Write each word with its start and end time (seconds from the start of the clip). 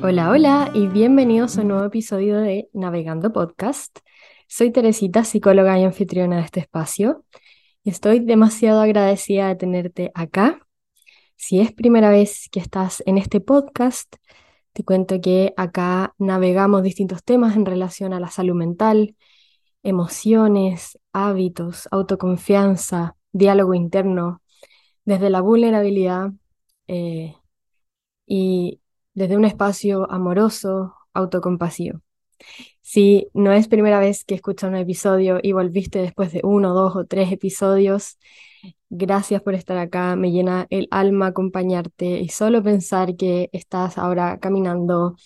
Hola, 0.00 0.30
hola 0.30 0.70
y 0.74 0.86
bienvenidos 0.86 1.58
a 1.58 1.62
un 1.62 1.68
nuevo 1.68 1.84
episodio 1.84 2.38
de 2.38 2.70
Navegando 2.72 3.32
Podcast. 3.32 3.98
Soy 4.46 4.70
Teresita, 4.70 5.24
psicóloga 5.24 5.78
y 5.78 5.84
anfitriona 5.84 6.36
de 6.36 6.42
este 6.44 6.60
espacio. 6.60 7.24
Estoy 7.84 8.20
demasiado 8.20 8.80
agradecida 8.80 9.48
de 9.48 9.56
tenerte 9.56 10.10
acá. 10.14 10.66
Si 11.36 11.60
es 11.60 11.72
primera 11.72 12.10
vez 12.10 12.48
que 12.50 12.60
estás 12.60 13.02
en 13.06 13.18
este 13.18 13.40
podcast, 13.40 14.16
te 14.72 14.84
cuento 14.84 15.20
que 15.20 15.52
acá 15.56 16.14
navegamos 16.16 16.82
distintos 16.82 17.24
temas 17.24 17.56
en 17.56 17.66
relación 17.66 18.12
a 18.14 18.20
la 18.20 18.28
salud 18.28 18.54
mental, 18.54 19.16
emociones, 19.82 20.98
hábitos, 21.12 21.88
autoconfianza, 21.90 23.16
diálogo 23.32 23.74
interno, 23.74 24.42
desde 25.04 25.30
la 25.30 25.40
vulnerabilidad 25.40 26.30
eh, 26.88 27.34
y 28.26 28.80
desde 29.14 29.36
un 29.36 29.44
espacio 29.44 30.10
amoroso, 30.10 30.94
autocompasivo. 31.14 32.00
Si 32.80 33.28
no 33.34 33.52
es 33.52 33.68
primera 33.68 34.00
vez 34.00 34.24
que 34.24 34.34
escuchas 34.34 34.70
un 34.70 34.76
episodio 34.76 35.40
y 35.42 35.52
volviste 35.52 35.98
después 36.00 36.32
de 36.32 36.40
uno, 36.44 36.72
dos 36.74 36.96
o 36.96 37.04
tres 37.04 37.30
episodios, 37.32 38.18
gracias 38.90 39.42
por 39.42 39.54
estar 39.54 39.76
acá. 39.78 40.16
Me 40.16 40.30
llena 40.32 40.66
el 40.70 40.88
alma 40.90 41.28
acompañarte 41.28 42.20
y 42.20 42.28
solo 42.28 42.62
pensar 42.62 43.16
que 43.16 43.50
estás 43.52 43.98
ahora 43.98 44.38
caminando, 44.40 45.16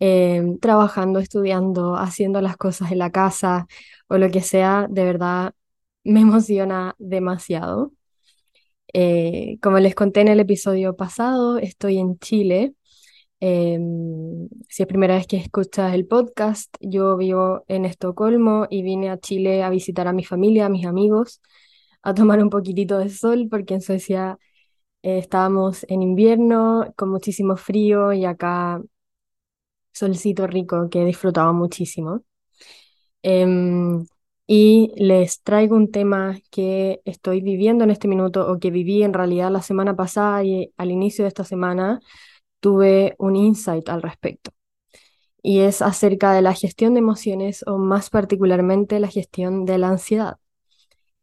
em, 0.00 0.58
trabajando, 0.58 1.18
estudiando, 1.20 1.96
haciendo 1.96 2.40
las 2.40 2.56
cosas 2.56 2.92
en 2.92 2.98
la 2.98 3.10
casa 3.10 3.66
o 4.08 4.18
lo 4.18 4.30
que 4.30 4.40
sea, 4.42 4.86
de 4.90 5.04
verdad 5.04 5.54
me 6.04 6.20
emociona 6.22 6.94
demasiado. 6.98 7.92
Eh, 8.94 9.58
como 9.62 9.78
les 9.78 9.94
conté 9.94 10.20
en 10.22 10.28
el 10.28 10.40
episodio 10.40 10.96
pasado, 10.96 11.58
estoy 11.58 11.98
en 11.98 12.18
Chile 12.18 12.74
Em, 13.40 14.48
si 14.68 14.82
es 14.82 14.88
primera 14.88 15.14
vez 15.14 15.26
que 15.28 15.36
escuchas 15.36 15.94
el 15.94 16.06
podcast, 16.06 16.74
yo 16.80 17.16
vivo 17.16 17.64
en 17.68 17.84
Estocolmo 17.84 18.66
y 18.68 18.82
vine 18.82 19.10
a 19.10 19.18
Chile 19.18 19.62
a 19.62 19.70
visitar 19.70 20.08
a 20.08 20.12
mi 20.12 20.24
familia, 20.24 20.66
a 20.66 20.68
mis 20.68 20.86
amigos, 20.86 21.40
a 22.02 22.14
tomar 22.14 22.42
un 22.42 22.50
poquitito 22.50 22.98
de 22.98 23.10
sol 23.10 23.46
porque 23.50 23.74
en 23.74 23.80
Suecia 23.82 24.38
eh, 25.02 25.18
estábamos 25.18 25.84
en 25.88 26.02
invierno 26.02 26.92
con 26.96 27.10
muchísimo 27.10 27.56
frío 27.56 28.12
y 28.12 28.24
acá 28.24 28.82
solcito 29.98 30.46
rico 30.46 30.88
que 30.90 31.02
he 31.02 31.04
disfrutado 31.04 31.52
muchísimo. 31.54 32.22
Em, 33.22 34.06
y 34.46 34.92
les 34.96 35.42
traigo 35.42 35.76
un 35.76 35.90
tema 35.90 36.38
que 36.50 37.00
estoy 37.04 37.40
viviendo 37.42 37.84
en 37.84 37.90
este 37.90 38.08
minuto 38.08 38.50
o 38.50 38.58
que 38.58 38.70
viví 38.70 39.02
en 39.02 39.12
realidad 39.12 39.50
la 39.50 39.62
semana 39.62 39.94
pasada 39.96 40.42
y 40.44 40.72
al 40.76 40.90
inicio 40.90 41.24
de 41.24 41.28
esta 41.28 41.44
semana 41.44 42.00
tuve 42.60 43.14
un 43.18 43.36
insight 43.36 43.88
al 43.88 44.02
respecto. 44.02 44.52
Y 45.42 45.60
es 45.60 45.82
acerca 45.82 46.32
de 46.32 46.42
la 46.42 46.54
gestión 46.54 46.94
de 46.94 47.00
emociones 47.00 47.64
o 47.66 47.78
más 47.78 48.10
particularmente 48.10 49.00
la 49.00 49.08
gestión 49.08 49.64
de 49.64 49.78
la 49.78 49.88
ansiedad. 49.90 50.38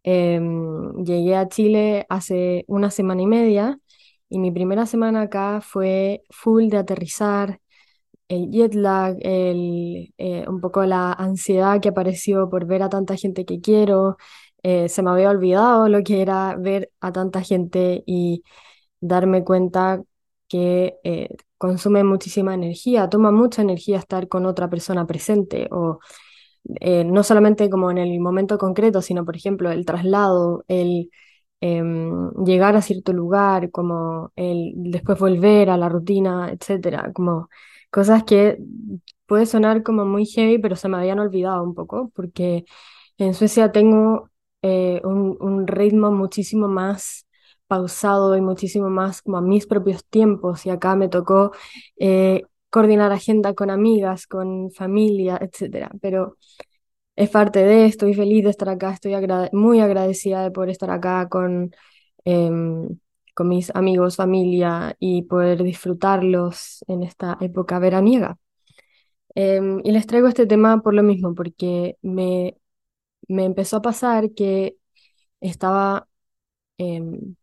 Em, 0.03 1.03
llegué 1.03 1.35
a 1.35 1.47
Chile 1.49 2.05
hace 2.09 2.63
una 2.67 2.91
semana 2.91 3.21
y 3.23 3.27
media 3.27 3.79
y 4.29 4.39
mi 4.39 4.51
primera 4.51 4.85
semana 4.85 5.21
acá 5.23 5.61
fue 5.61 6.23
full 6.29 6.69
de 6.69 6.77
aterrizar, 6.77 7.59
el 8.27 8.49
jet 8.51 8.73
lag, 8.75 9.17
el, 9.21 10.13
eh, 10.17 10.45
un 10.47 10.61
poco 10.61 10.83
la 10.85 11.13
ansiedad 11.13 11.79
que 11.81 11.89
apareció 11.89 12.49
por 12.49 12.65
ver 12.65 12.83
a 12.83 12.89
tanta 12.89 13.15
gente 13.15 13.45
que 13.45 13.61
quiero. 13.61 14.17
Eh, 14.63 14.89
se 14.89 15.03
me 15.03 15.11
había 15.11 15.29
olvidado 15.29 15.87
lo 15.89 16.01
que 16.03 16.21
era 16.21 16.55
ver 16.57 16.91
a 17.01 17.11
tanta 17.11 17.41
gente 17.41 18.03
y 18.07 18.43
darme 19.01 19.43
cuenta 19.43 20.01
que 20.47 20.97
eh, 21.03 21.29
consume 21.57 22.03
muchísima 22.03 22.53
energía, 22.55 23.09
toma 23.09 23.31
mucha 23.31 23.61
energía 23.61 23.99
estar 23.99 24.27
con 24.27 24.45
otra 24.45 24.69
persona 24.69 25.05
presente 25.07 25.67
o 25.71 25.99
no 27.05 27.23
solamente 27.23 27.69
como 27.69 27.91
en 27.91 27.97
el 27.99 28.19
momento 28.19 28.57
concreto, 28.57 29.01
sino 29.01 29.25
por 29.25 29.35
ejemplo 29.35 29.71
el 29.71 29.85
traslado, 29.85 30.63
el 30.67 31.11
em, 31.61 32.31
llegar 32.45 32.75
a 32.75 32.81
cierto 32.81 33.13
lugar, 33.13 33.71
como 33.71 34.31
el 34.35 34.73
después 34.75 35.19
volver 35.19 35.69
a 35.69 35.77
la 35.77 35.89
rutina, 35.89 36.51
etcétera, 36.51 37.11
como 37.13 37.49
cosas 37.95 38.25
que 38.25 38.57
puede 39.25 39.45
sonar 39.45 39.81
como 39.81 40.03
muy 40.05 40.25
heavy, 40.25 40.57
pero 40.59 40.75
se 40.75 40.89
me 40.89 40.97
habían 40.97 41.19
olvidado 41.19 41.63
un 41.63 41.73
poco, 41.73 42.11
porque 42.13 42.65
en 43.17 43.33
Suecia 43.33 43.71
tengo 43.71 44.29
eh, 44.61 45.01
un, 45.05 45.65
ritmo 45.65 46.11
muchísimo 46.11 46.67
más 46.67 47.25
pausado 47.67 48.35
y 48.35 48.41
muchísimo 48.41 48.89
más 48.89 49.21
como 49.21 49.37
a 49.37 49.41
mis 49.41 49.65
propios 49.65 50.05
tiempos 50.05 50.65
y 50.65 50.71
acá 50.71 50.95
me 50.97 51.07
tocó 51.07 51.53
eh, 51.97 52.43
coordinar 52.69 53.13
agenda 53.13 53.53
con 53.55 53.69
amigas, 53.69 54.27
con 54.27 54.71
familia, 54.71 55.39
etcétera. 55.41 55.89
Pero 56.01 56.37
es 57.15 57.29
parte 57.29 57.63
de, 57.63 57.85
estoy 57.85 58.13
feliz 58.13 58.43
de 58.43 58.49
estar 58.51 58.69
acá, 58.69 58.91
estoy 58.91 59.13
muy 59.53 59.79
agradecida 59.79 60.43
de 60.43 60.51
poder 60.51 60.71
estar 60.71 60.91
acá 60.91 61.29
con, 61.29 61.71
em, 62.25 62.89
con 63.35 63.49
mis 63.49 63.75
amigos, 63.75 64.17
familia 64.17 64.95
y 64.99 65.23
poder 65.23 65.63
disfrutarlos 65.63 66.85
en 66.87 67.03
esta 67.03 67.37
época 67.41 67.79
veraniega. 67.79 68.37
Em, 69.35 69.81
y 69.83 69.91
les 69.91 70.07
traigo 70.07 70.27
este 70.27 70.47
tema 70.47 70.81
por 70.81 70.93
lo 70.93 71.03
mismo, 71.03 71.35
porque 71.35 71.97
me, 72.01 72.57
me 73.27 73.45
empezó 73.45 73.77
a 73.77 73.81
pasar 73.83 74.31
que 74.33 74.77
estaba 75.41 76.07
Em, 76.79 77.35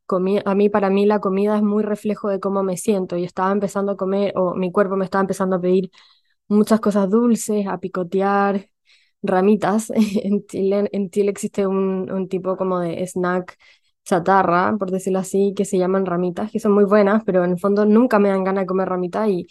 a 0.45 0.55
mí, 0.55 0.69
para 0.71 0.91
mí, 0.91 1.07
la 1.07 1.21
comida 1.21 1.57
es 1.57 1.63
muy 1.63 1.83
reflejo 1.85 2.29
de 2.29 2.41
cómo 2.41 2.63
me 2.65 2.77
siento 2.77 3.17
y 3.17 3.25
estaba 3.25 3.53
empezando 3.53 3.93
a 3.93 3.97
comer, 3.97 4.33
o 4.37 4.55
mi 4.55 4.73
cuerpo 4.73 4.97
me 4.97 5.05
estaba 5.07 5.23
empezando 5.23 5.57
a 5.57 5.61
pedir 5.61 5.91
muchas 6.49 6.81
cosas 6.81 7.11
dulces, 7.11 7.67
a 7.69 7.79
picotear 7.81 8.69
ramitas. 9.23 9.93
En 10.25 10.47
Chile, 10.47 10.89
en 10.93 11.11
Chile 11.11 11.31
existe 11.31 11.67
un, 11.67 12.11
un 12.13 12.29
tipo 12.29 12.57
como 12.57 12.81
de 12.81 13.03
snack 13.07 13.57
chatarra, 14.05 14.77
por 14.79 14.91
decirlo 14.91 15.19
así, 15.21 15.55
que 15.57 15.65
se 15.65 15.79
llaman 15.79 16.07
ramitas, 16.07 16.51
que 16.51 16.61
son 16.61 16.73
muy 16.73 16.85
buenas, 16.85 17.23
pero 17.25 17.45
en 17.45 17.53
el 17.53 17.59
fondo 17.59 17.85
nunca 17.87 18.19
me 18.19 18.29
dan 18.31 18.45
ganas 18.45 18.63
de 18.63 18.67
comer 18.67 18.89
ramitas 18.89 19.29
y 19.29 19.47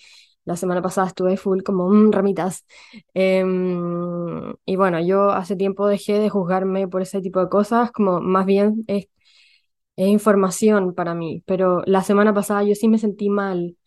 la 0.45 0.55
semana 0.57 0.81
pasada 0.81 1.07
estuve 1.07 1.37
full 1.37 1.61
como 1.63 1.89
mm, 1.89 2.11
ramitas. 2.11 2.65
Em, 3.13 4.53
y 4.65 4.75
bueno, 4.75 4.99
yo 5.01 5.29
hace 5.31 5.55
tiempo 5.55 5.87
dejé 5.87 6.19
de 6.19 6.29
juzgarme 6.29 6.87
por 6.87 7.01
ese 7.01 7.21
tipo 7.21 7.39
de 7.39 7.49
cosas, 7.49 7.91
como 7.91 8.19
más 8.21 8.45
bien 8.45 8.83
es 8.87 9.07
es 9.95 10.07
información 10.07 10.93
para 10.95 11.13
mí, 11.15 11.43
pero 11.45 11.81
la 11.85 12.03
semana 12.03 12.33
pasada 12.33 12.63
yo 12.63 12.75
sí 12.75 12.87
me 12.87 12.97
sentí 12.97 13.29
mal 13.29 13.77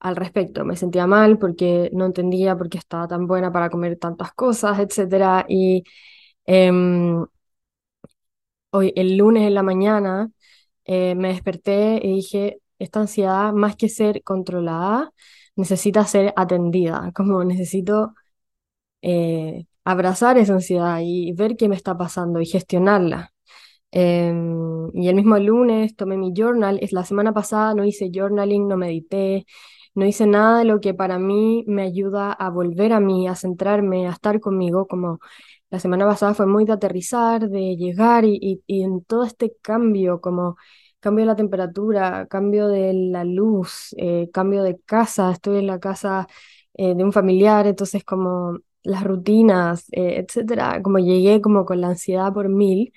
al 0.00 0.16
respecto, 0.16 0.64
me 0.64 0.76
sentía 0.76 1.06
mal 1.06 1.38
porque 1.38 1.90
no 1.92 2.06
entendía 2.06 2.56
por 2.56 2.68
qué 2.70 2.78
estaba 2.78 3.08
tan 3.08 3.26
buena 3.26 3.52
para 3.52 3.70
comer 3.70 3.98
tantas 3.98 4.32
cosas, 4.34 4.78
etc. 4.80 5.44
Y 5.48 5.84
em, 6.46 7.26
hoy, 8.70 8.92
el 8.96 9.16
lunes 9.16 9.44
en 9.46 9.54
la 9.54 9.62
mañana, 9.62 10.30
eh, 10.84 11.14
me 11.16 11.28
desperté 11.28 12.00
y 12.02 12.16
dije, 12.16 12.60
esta 12.78 13.00
ansiedad, 13.00 13.52
más 13.52 13.76
que 13.76 13.88
ser 13.88 14.22
controlada, 14.22 15.12
necesita 15.56 16.04
ser 16.06 16.32
atendida, 16.36 17.12
como 17.14 17.44
necesito 17.44 18.14
eh, 19.02 19.66
abrazar 19.84 20.38
esa 20.38 20.54
ansiedad 20.54 21.00
y 21.02 21.32
ver 21.32 21.56
qué 21.56 21.68
me 21.68 21.76
está 21.76 21.96
pasando 21.96 22.40
y 22.40 22.46
gestionarla. 22.46 23.32
Em, 23.92 24.90
y 24.94 25.08
el 25.08 25.16
mismo 25.16 25.38
lunes 25.38 25.96
tomé 25.96 26.16
mi 26.16 26.32
journal. 26.36 26.78
Es 26.82 26.92
la 26.92 27.04
semana 27.04 27.32
pasada 27.32 27.74
no 27.74 27.84
hice 27.84 28.10
journaling, 28.12 28.68
no 28.68 28.76
medité, 28.76 29.46
no 29.94 30.06
hice 30.06 30.26
nada 30.26 30.58
de 30.60 30.64
lo 30.64 30.80
que 30.80 30.94
para 30.94 31.18
mí 31.18 31.64
me 31.66 31.82
ayuda 31.82 32.32
a 32.32 32.50
volver 32.50 32.92
a 32.92 33.00
mí, 33.00 33.28
a 33.28 33.34
centrarme, 33.36 34.06
a 34.08 34.12
estar 34.12 34.40
conmigo. 34.40 34.86
Como 34.86 35.20
la 35.70 35.78
semana 35.80 36.06
pasada 36.06 36.34
fue 36.34 36.46
muy 36.46 36.64
de 36.64 36.72
aterrizar, 36.72 37.48
de 37.48 37.76
llegar 37.76 38.24
y, 38.24 38.62
y, 38.66 38.82
en 38.82 39.04
todo 39.04 39.24
este 39.24 39.54
cambio, 39.62 40.20
como 40.20 40.56
cambio 41.00 41.22
de 41.24 41.26
la 41.28 41.36
temperatura, 41.36 42.26
cambio 42.28 42.68
de 42.68 42.92
la 42.94 43.24
luz, 43.24 43.94
eh, 43.98 44.30
cambio 44.32 44.62
de 44.62 44.78
casa. 44.80 45.30
Estoy 45.32 45.58
en 45.58 45.66
la 45.68 45.78
casa 45.80 46.26
eh, 46.74 46.94
de 46.94 47.04
un 47.04 47.12
familiar, 47.12 47.66
entonces 47.66 48.04
como 48.04 48.58
las 48.82 49.04
rutinas, 49.04 49.86
eh, 49.92 50.24
etcétera. 50.26 50.80
Como 50.82 50.98
llegué 50.98 51.40
como 51.40 51.64
con 51.64 51.80
la 51.80 51.88
ansiedad 51.88 52.32
por 52.32 52.48
mil. 52.48 52.92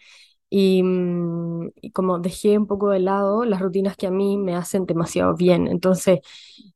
Mm, 0.54 1.70
y, 1.82 1.92
como 1.92 2.20
dejé 2.20 2.58
un 2.58 2.68
poco 2.68 2.90
de 2.90 3.00
lado 3.00 3.44
las 3.46 3.60
rutinas 3.60 3.98
que 3.98 4.08
a 4.08 4.12
mí 4.12 4.38
me 4.38 4.56
hacen 4.56 4.86
demasiado 4.86 5.36
bien. 5.36 5.68
Entonces, 5.68 6.20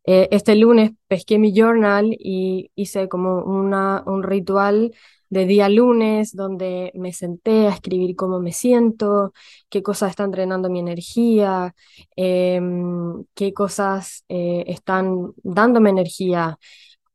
eh, 0.06 0.27
este 0.31 0.56
lunes 0.56 0.91
pesqué 1.07 1.38
mi 1.38 1.53
journal 1.53 2.15
y 2.19 2.71
hice 2.75 3.07
como 3.07 3.44
una, 3.44 4.03
un 4.07 4.24
ritual 4.24 4.94
de 5.29 5.45
día 5.45 5.69
lunes 5.69 6.33
donde 6.35 6.91
me 6.95 7.13
senté 7.13 7.68
a 7.68 7.71
escribir 7.71 8.15
cómo 8.15 8.39
me 8.39 8.51
siento, 8.53 9.33
qué 9.69 9.83
cosas 9.83 10.12
están 10.12 10.31
drenando 10.31 10.69
mi 10.69 10.80
energía, 10.80 11.75
em, 12.15 13.25
qué 13.35 13.53
cosas 13.53 14.23
eh, 14.30 14.63
están 14.68 15.33
dándome 15.44 15.89
energía, 15.89 16.57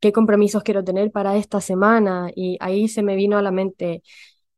qué 0.00 0.12
compromisos 0.12 0.62
quiero 0.62 0.84
tener 0.84 1.10
para 1.12 1.36
esta 1.36 1.60
semana 1.60 2.30
y 2.34 2.56
ahí 2.60 2.88
se 2.88 3.02
me 3.02 3.16
vino 3.16 3.38
a 3.38 3.42
la 3.42 3.50
mente 3.52 4.02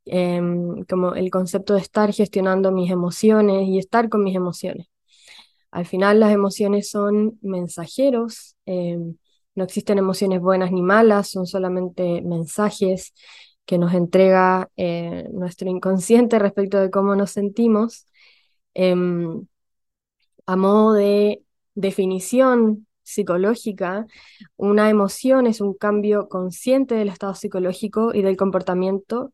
em, 0.07 0.85
como 0.85 1.15
el 1.15 1.31
concepto 1.31 1.75
de 1.75 1.81
estar 1.81 2.13
gestionando 2.13 2.73
mis 2.73 2.91
emociones 2.91 3.69
y 3.69 3.79
estar 3.79 4.09
con 4.09 4.25
mis 4.25 4.37
emociones. 4.37 4.89
Al 5.71 5.87
final 5.87 6.21
las 6.21 6.33
emociones 6.33 6.91
son 6.91 7.39
mensajeros, 7.43 8.57
em, 8.67 9.17
no 9.55 9.65
existen 9.65 9.99
emociones 9.99 10.41
buenas 10.41 10.73
ni 10.73 10.83
malas, 10.83 11.31
son 11.31 11.47
solamente 11.47 12.23
mensajes 12.23 13.13
que 13.67 13.79
nos 13.79 13.95
entrega 13.95 14.71
eh, 14.77 15.27
nuestro 15.33 15.69
inconsciente 15.71 16.39
respecto 16.39 16.79
de 16.79 16.91
cómo 16.91 17.17
nos 17.17 17.31
sentimos. 17.33 18.07
Em, 18.75 19.47
a 20.47 20.57
modo 20.57 20.93
de 20.95 21.43
definición 21.75 22.87
psicológica, 23.03 24.07
una 24.57 24.91
emoción 24.91 25.47
es 25.47 25.61
un 25.61 25.75
cambio 25.75 26.29
consciente 26.29 26.95
del 26.95 27.09
estado 27.09 27.35
psicológico 27.35 28.15
y 28.15 28.23
del 28.23 28.37
comportamiento 28.37 29.33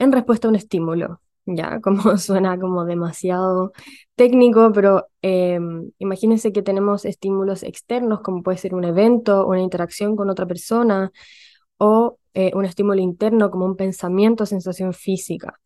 en 0.00 0.12
respuesta 0.12 0.48
a 0.48 0.50
un 0.50 0.56
estímulo. 0.56 1.20
Ya, 1.46 1.80
como 1.82 2.16
suena 2.18 2.58
como 2.58 2.84
demasiado 2.84 3.72
técnico, 4.16 4.72
pero 4.72 5.08
em, 5.22 5.90
imagínense 5.98 6.52
que 6.52 6.62
tenemos 6.62 7.04
estímulos 7.04 7.62
externos, 7.62 8.20
como 8.22 8.42
puede 8.42 8.58
ser 8.58 8.74
un 8.74 8.84
evento, 8.84 9.46
una 9.46 9.60
interacción 9.60 10.16
con 10.16 10.30
otra 10.30 10.46
persona, 10.46 11.12
o 11.78 12.18
eh, 12.34 12.52
un 12.54 12.64
estímulo 12.64 13.00
interno, 13.00 13.50
como 13.50 13.66
un 13.66 13.76
pensamiento, 13.76 14.46
sensación 14.46 14.92
física. 14.94 15.60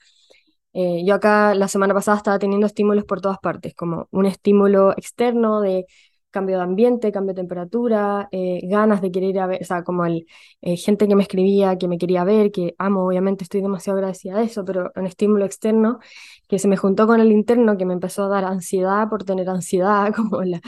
Eh, 0.73 1.05
yo 1.07 1.15
acá 1.15 1.55
la 1.55 1.69
semana 1.69 1.95
pasada 1.95 2.17
estaba 2.19 2.39
teniendo 2.39 2.67
estímulos 2.67 3.05
por 3.05 3.21
todas 3.21 3.39
partes, 3.39 3.75
como 3.75 4.09
un 4.11 4.27
estímulo 4.27 4.93
externo 4.93 5.61
de 5.61 5.87
cambio 6.35 6.59
de 6.59 6.65
ambiente, 6.65 7.13
cambio 7.13 7.35
de 7.35 7.41
temperatura, 7.43 8.29
eh, 8.33 8.61
ganas 8.65 9.01
de 9.01 9.11
querer 9.13 9.31
ir 9.31 9.41
a 9.41 9.47
ver, 9.47 9.61
o 9.63 9.65
sea, 9.65 9.85
como 9.85 10.05
el, 10.07 10.27
eh, 10.63 10.77
gente 10.77 11.09
que 11.09 11.17
me 11.17 11.23
escribía, 11.23 11.79
que 11.79 11.89
me 11.89 11.99
quería 11.99 12.25
ver, 12.25 12.53
que 12.53 12.75
amo, 12.79 13.07
obviamente 13.07 13.45
estoy 13.45 13.63
demasiado 13.63 13.99
agradecida 13.99 14.39
de 14.39 14.45
eso, 14.45 14.65
pero 14.67 14.93
un 14.97 15.07
estímulo 15.07 15.47
externo 15.47 16.01
que 16.49 16.59
se 16.59 16.69
me 16.69 16.77
juntó 16.77 17.07
con 17.07 17.21
el 17.21 17.33
interno, 17.33 17.77
que 17.79 17.87
me 17.87 17.95
empezó 17.95 18.25
a 18.25 18.29
dar 18.29 18.45
ansiedad 18.45 19.09
por 19.09 19.25
tener 19.25 19.49
ansiedad, 19.49 20.13
como 20.17 20.43
la, 20.43 20.61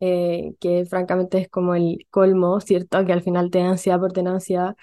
que 0.00 0.86
francamente 0.88 1.38
es 1.38 1.48
como 1.48 1.74
el 1.74 2.06
colmo, 2.10 2.60
¿cierto? 2.60 3.04
Que 3.04 3.12
al 3.12 3.22
final 3.22 3.50
te 3.50 3.58
da 3.60 3.70
ansiedad 3.70 4.00
por 4.00 4.12
tener 4.12 4.32
ansiedad 4.32 4.76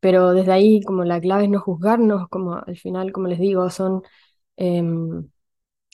pero 0.00 0.32
desde 0.32 0.52
ahí, 0.52 0.82
como 0.82 1.04
la 1.04 1.20
clave 1.20 1.44
es 1.44 1.50
no 1.50 1.60
juzgarnos, 1.60 2.28
como 2.28 2.54
al 2.56 2.76
final, 2.78 3.12
como 3.12 3.28
les 3.28 3.38
digo, 3.38 3.68
son, 3.70 4.02
em, 4.56 5.28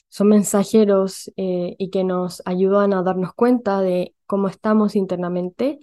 son 0.09 0.29
mensajeros 0.29 1.31
eh, 1.37 1.75
y 1.77 1.89
que 1.89 2.03
nos 2.03 2.41
ayudan 2.45 2.93
a 2.93 3.03
darnos 3.03 3.33
cuenta 3.33 3.81
de 3.81 4.15
cómo 4.25 4.47
estamos 4.47 4.95
internamente 4.95 5.79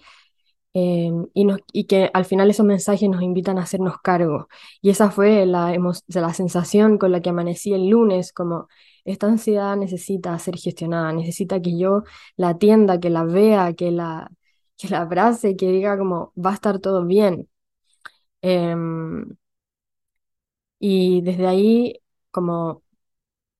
em, 0.72 1.26
y, 1.34 1.46
y 1.72 1.84
que 1.86 2.10
al 2.12 2.24
final 2.24 2.50
esos 2.50 2.66
mensajes 2.66 3.08
nos 3.08 3.22
invitan 3.22 3.58
a 3.58 3.62
hacernos 3.62 3.98
cargo. 4.02 4.48
Y 4.82 4.90
esa 4.90 5.10
fue 5.10 5.46
la, 5.46 5.76
la 6.08 6.34
sensación 6.34 6.98
con 6.98 7.12
la 7.12 7.20
que 7.20 7.30
amanecí 7.30 7.72
el 7.72 7.88
lunes, 7.88 8.32
como 8.32 8.68
esta 9.04 9.26
ansiedad 9.28 9.76
necesita 9.76 10.38
ser 10.38 10.56
gestionada, 10.56 11.12
necesita 11.12 11.60
que 11.60 11.78
yo 11.78 12.02
la 12.36 12.50
atienda, 12.50 12.98
que 13.00 13.10
la 13.10 13.24
vea, 13.24 13.74
que 13.74 13.90
la, 13.92 14.30
que 14.76 14.88
la 14.88 15.02
abrace, 15.02 15.56
que 15.56 15.70
diga 15.70 15.96
como 15.98 16.32
va 16.36 16.50
a 16.50 16.54
estar 16.54 16.78
todo 16.80 17.04
bien. 17.04 17.48
Em, 18.42 19.36
y 20.78 21.22
desde 21.22 21.46
ahí, 21.46 22.00
como 22.30 22.82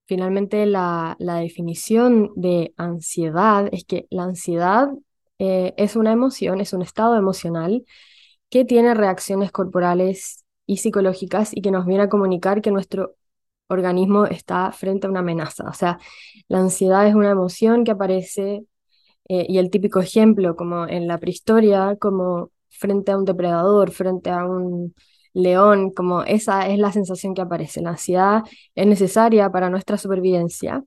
finalmente 0.07 0.67
la, 0.67 1.17
definición 1.19 2.33
de 2.37 2.73
ansiedad 2.77 3.69
es 3.73 3.85
que 3.85 4.07
la 4.11 4.25
ansiedad 4.25 4.89
eh, 5.39 5.75
es 5.77 5.97
una 5.97 6.13
emoción, 6.13 6.61
es 6.61 6.73
un 6.73 6.83
estado 6.83 7.17
emocional 7.17 7.85
que 8.51 8.65
tiene 8.65 8.95
reacciones 8.95 9.53
corporales 9.53 10.45
y 10.67 10.79
psicológicas 10.79 11.57
y 11.57 11.63
que 11.63 11.71
nos 11.71 11.87
viene 11.87 12.05
a 12.05 12.09
comunicar 12.09 12.63
que 12.63 12.71
nuestro 12.71 13.17
organismo 13.69 14.27
está 14.27 14.73
frente 14.73 15.07
a 15.07 15.11
una 15.11 15.21
amenaza. 15.21 15.65
O 15.69 15.73
sea, 15.75 15.99
la 16.49 16.61
ansiedad 16.61 17.07
es 17.07 17.15
una 17.15 17.31
emoción 17.31 17.85
que 17.85 17.93
aparece 17.93 18.65
eh, 19.29 19.47
y 19.49 19.59
el 19.59 19.71
típico 19.71 20.01
ejemplo, 20.01 20.57
como 20.57 20.87
en 20.87 21.09
la 21.09 21.19
prehistoria, 21.19 21.97
como 21.97 22.51
frente 22.69 23.13
a 23.13 23.19
un 23.19 23.25
depredador, 23.25 23.91
frente 23.91 24.31
a 24.31 24.45
un 24.45 24.95
león, 25.35 25.91
como 25.93 26.23
esa 26.25 26.69
es 26.69 26.79
la 26.79 26.93
sensación 26.93 27.35
que 27.35 27.43
aparece. 27.43 27.83
La 27.83 27.91
ansiedad 27.91 28.43
es 28.75 28.87
necesaria 28.87 29.51
para 29.51 29.71
nuestra 29.71 29.99
supervivencia. 29.99 30.85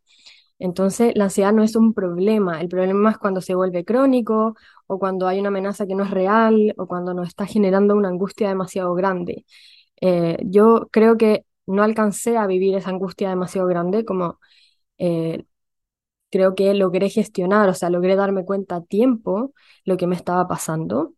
Entonces, 0.60 1.14
la 1.16 1.26
ansiedad 1.26 1.54
no 1.54 1.64
es 1.64 1.76
un 1.76 1.94
problema, 1.94 2.62
el 2.62 2.68
problema 2.70 3.12
es 3.12 3.18
cuando 3.20 3.42
se 3.42 3.54
vuelve 3.56 3.86
crónico 3.86 4.56
o 4.88 4.98
cuando 5.00 5.28
hay 5.28 5.40
una 5.40 5.50
amenaza 5.50 5.86
que 5.86 5.94
no 5.96 6.04
es 6.04 6.12
real 6.12 6.74
o 6.78 6.88
cuando 6.88 7.14
nos 7.14 7.28
está 7.28 7.46
generando 7.46 7.96
una 7.96 8.10
angustia 8.10 8.50
demasiado 8.50 8.94
grande. 8.96 9.46
Eh, 10.02 10.38
yo 10.46 10.90
creo 10.92 11.18
que 11.18 11.46
no 11.68 11.84
alcancé 11.84 12.38
a 12.38 12.48
vivir 12.48 12.76
esa 12.76 12.90
angustia 12.92 13.30
demasiado 13.30 13.68
grande 13.68 14.06
como 14.06 14.40
eh, 15.00 15.46
creo 16.32 16.56
que 16.56 16.74
logré 16.74 17.10
gestionar, 17.10 17.70
o 17.70 17.74
sea, 17.74 17.90
logré 17.90 18.16
darme 18.16 18.46
cuenta 18.46 18.78
a 18.78 18.84
tiempo 18.84 19.54
lo 19.86 19.98
que 19.98 20.08
me 20.08 20.16
estaba 20.16 20.48
pasando. 20.48 21.14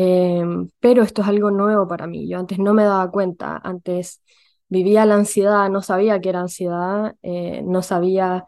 Em, 0.00 0.68
pero 0.80 1.02
esto 1.02 1.22
es 1.22 1.28
algo 1.28 1.50
nuevo 1.50 1.88
para 1.88 2.06
mí. 2.06 2.28
Yo 2.28 2.38
antes 2.38 2.58
no 2.60 2.72
me 2.74 2.84
daba 2.84 3.10
cuenta, 3.10 3.56
antes 3.64 4.22
vivía 4.68 5.04
la 5.06 5.16
ansiedad, 5.16 5.68
no 5.70 5.82
sabía 5.82 6.20
qué 6.20 6.28
era 6.30 6.40
ansiedad, 6.40 7.16
eh, 7.22 7.62
no 7.64 7.82
sabía 7.82 8.46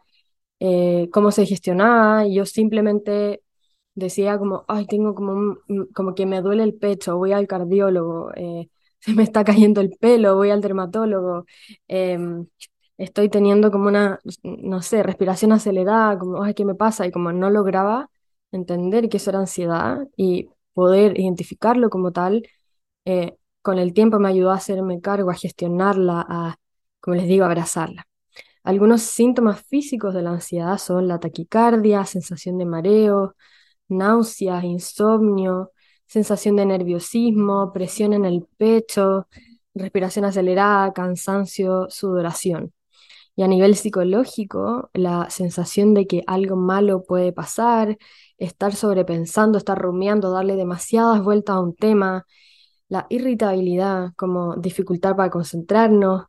eh, 0.60 1.08
cómo 1.12 1.30
se 1.32 1.46
gestionaba 1.46 2.26
y 2.26 2.34
yo 2.36 2.46
simplemente 2.46 3.42
decía 3.94 4.38
como, 4.38 4.64
ay, 4.68 4.86
tengo 4.86 5.14
como, 5.14 5.58
como 5.94 6.14
que 6.14 6.26
me 6.26 6.42
duele 6.42 6.62
el 6.64 6.74
pecho, 6.74 7.16
voy 7.18 7.32
al 7.32 7.46
cardiólogo, 7.46 8.32
eh, 8.36 8.68
se 9.00 9.14
me 9.14 9.22
está 9.22 9.44
cayendo 9.44 9.80
el 9.80 9.90
pelo, 9.98 10.36
voy 10.36 10.50
al 10.50 10.60
dermatólogo, 10.60 11.44
em, 11.88 12.46
estoy 12.98 13.28
teniendo 13.30 13.70
como 13.70 13.88
una, 13.88 14.20
no 14.44 14.82
sé, 14.82 15.02
respiración 15.02 15.52
acelerada, 15.52 16.18
como, 16.18 16.42
ay, 16.42 16.54
¿qué 16.54 16.64
me 16.64 16.74
pasa? 16.74 17.06
Y 17.06 17.10
como 17.12 17.32
no 17.32 17.50
lograba 17.50 18.10
entender 18.52 19.08
que 19.08 19.16
eso 19.18 19.30
era 19.30 19.40
ansiedad 19.40 20.06
y 20.16 20.48
poder 20.74 21.18
identificarlo 21.18 21.90
como 21.90 22.12
tal, 22.12 22.48
eh, 23.04 23.36
con 23.62 23.78
el 23.78 23.92
tiempo 23.94 24.18
me 24.18 24.28
ayudó 24.28 24.50
a 24.52 24.56
hacerme 24.56 25.00
cargo, 25.00 25.30
a 25.30 25.34
gestionarla, 25.34 26.24
a, 26.28 26.56
como 27.00 27.16
les 27.16 27.26
digo, 27.28 27.44
abrazarla. 27.44 28.06
Algunos 28.62 29.02
síntomas 29.02 29.62
físicos 29.62 30.14
de 30.14 30.22
la 30.22 30.30
ansiedad 30.30 30.78
son 30.78 31.08
la 31.08 31.18
taquicardia, 31.20 32.04
sensación 32.04 32.58
de 32.58 32.66
mareo, 32.66 33.36
náuseas, 33.88 34.64
insomnio, 34.64 35.72
sensación 36.06 36.56
de 36.56 36.66
nerviosismo, 36.66 37.72
presión 37.72 38.12
en 38.14 38.24
el 38.24 38.46
pecho, 38.58 39.28
respiración 39.74 40.24
acelerada, 40.24 40.92
cansancio, 40.92 41.86
sudoración. 41.88 42.72
Y 43.36 43.42
a 43.42 43.48
nivel 43.48 43.76
psicológico, 43.76 44.90
la 44.92 45.30
sensación 45.30 45.94
de 45.94 46.06
que 46.06 46.22
algo 46.26 46.56
malo 46.56 47.04
puede 47.04 47.32
pasar, 47.32 47.96
estar 48.40 48.74
sobrepensando, 48.74 49.58
estar 49.58 49.78
rumiando, 49.78 50.32
darle 50.32 50.56
demasiadas 50.56 51.22
vueltas 51.22 51.56
a 51.56 51.60
un 51.60 51.76
tema, 51.76 52.26
la 52.88 53.06
irritabilidad 53.10 54.12
como 54.16 54.56
dificultad 54.56 55.16
para 55.16 55.30
concentrarnos, 55.30 56.24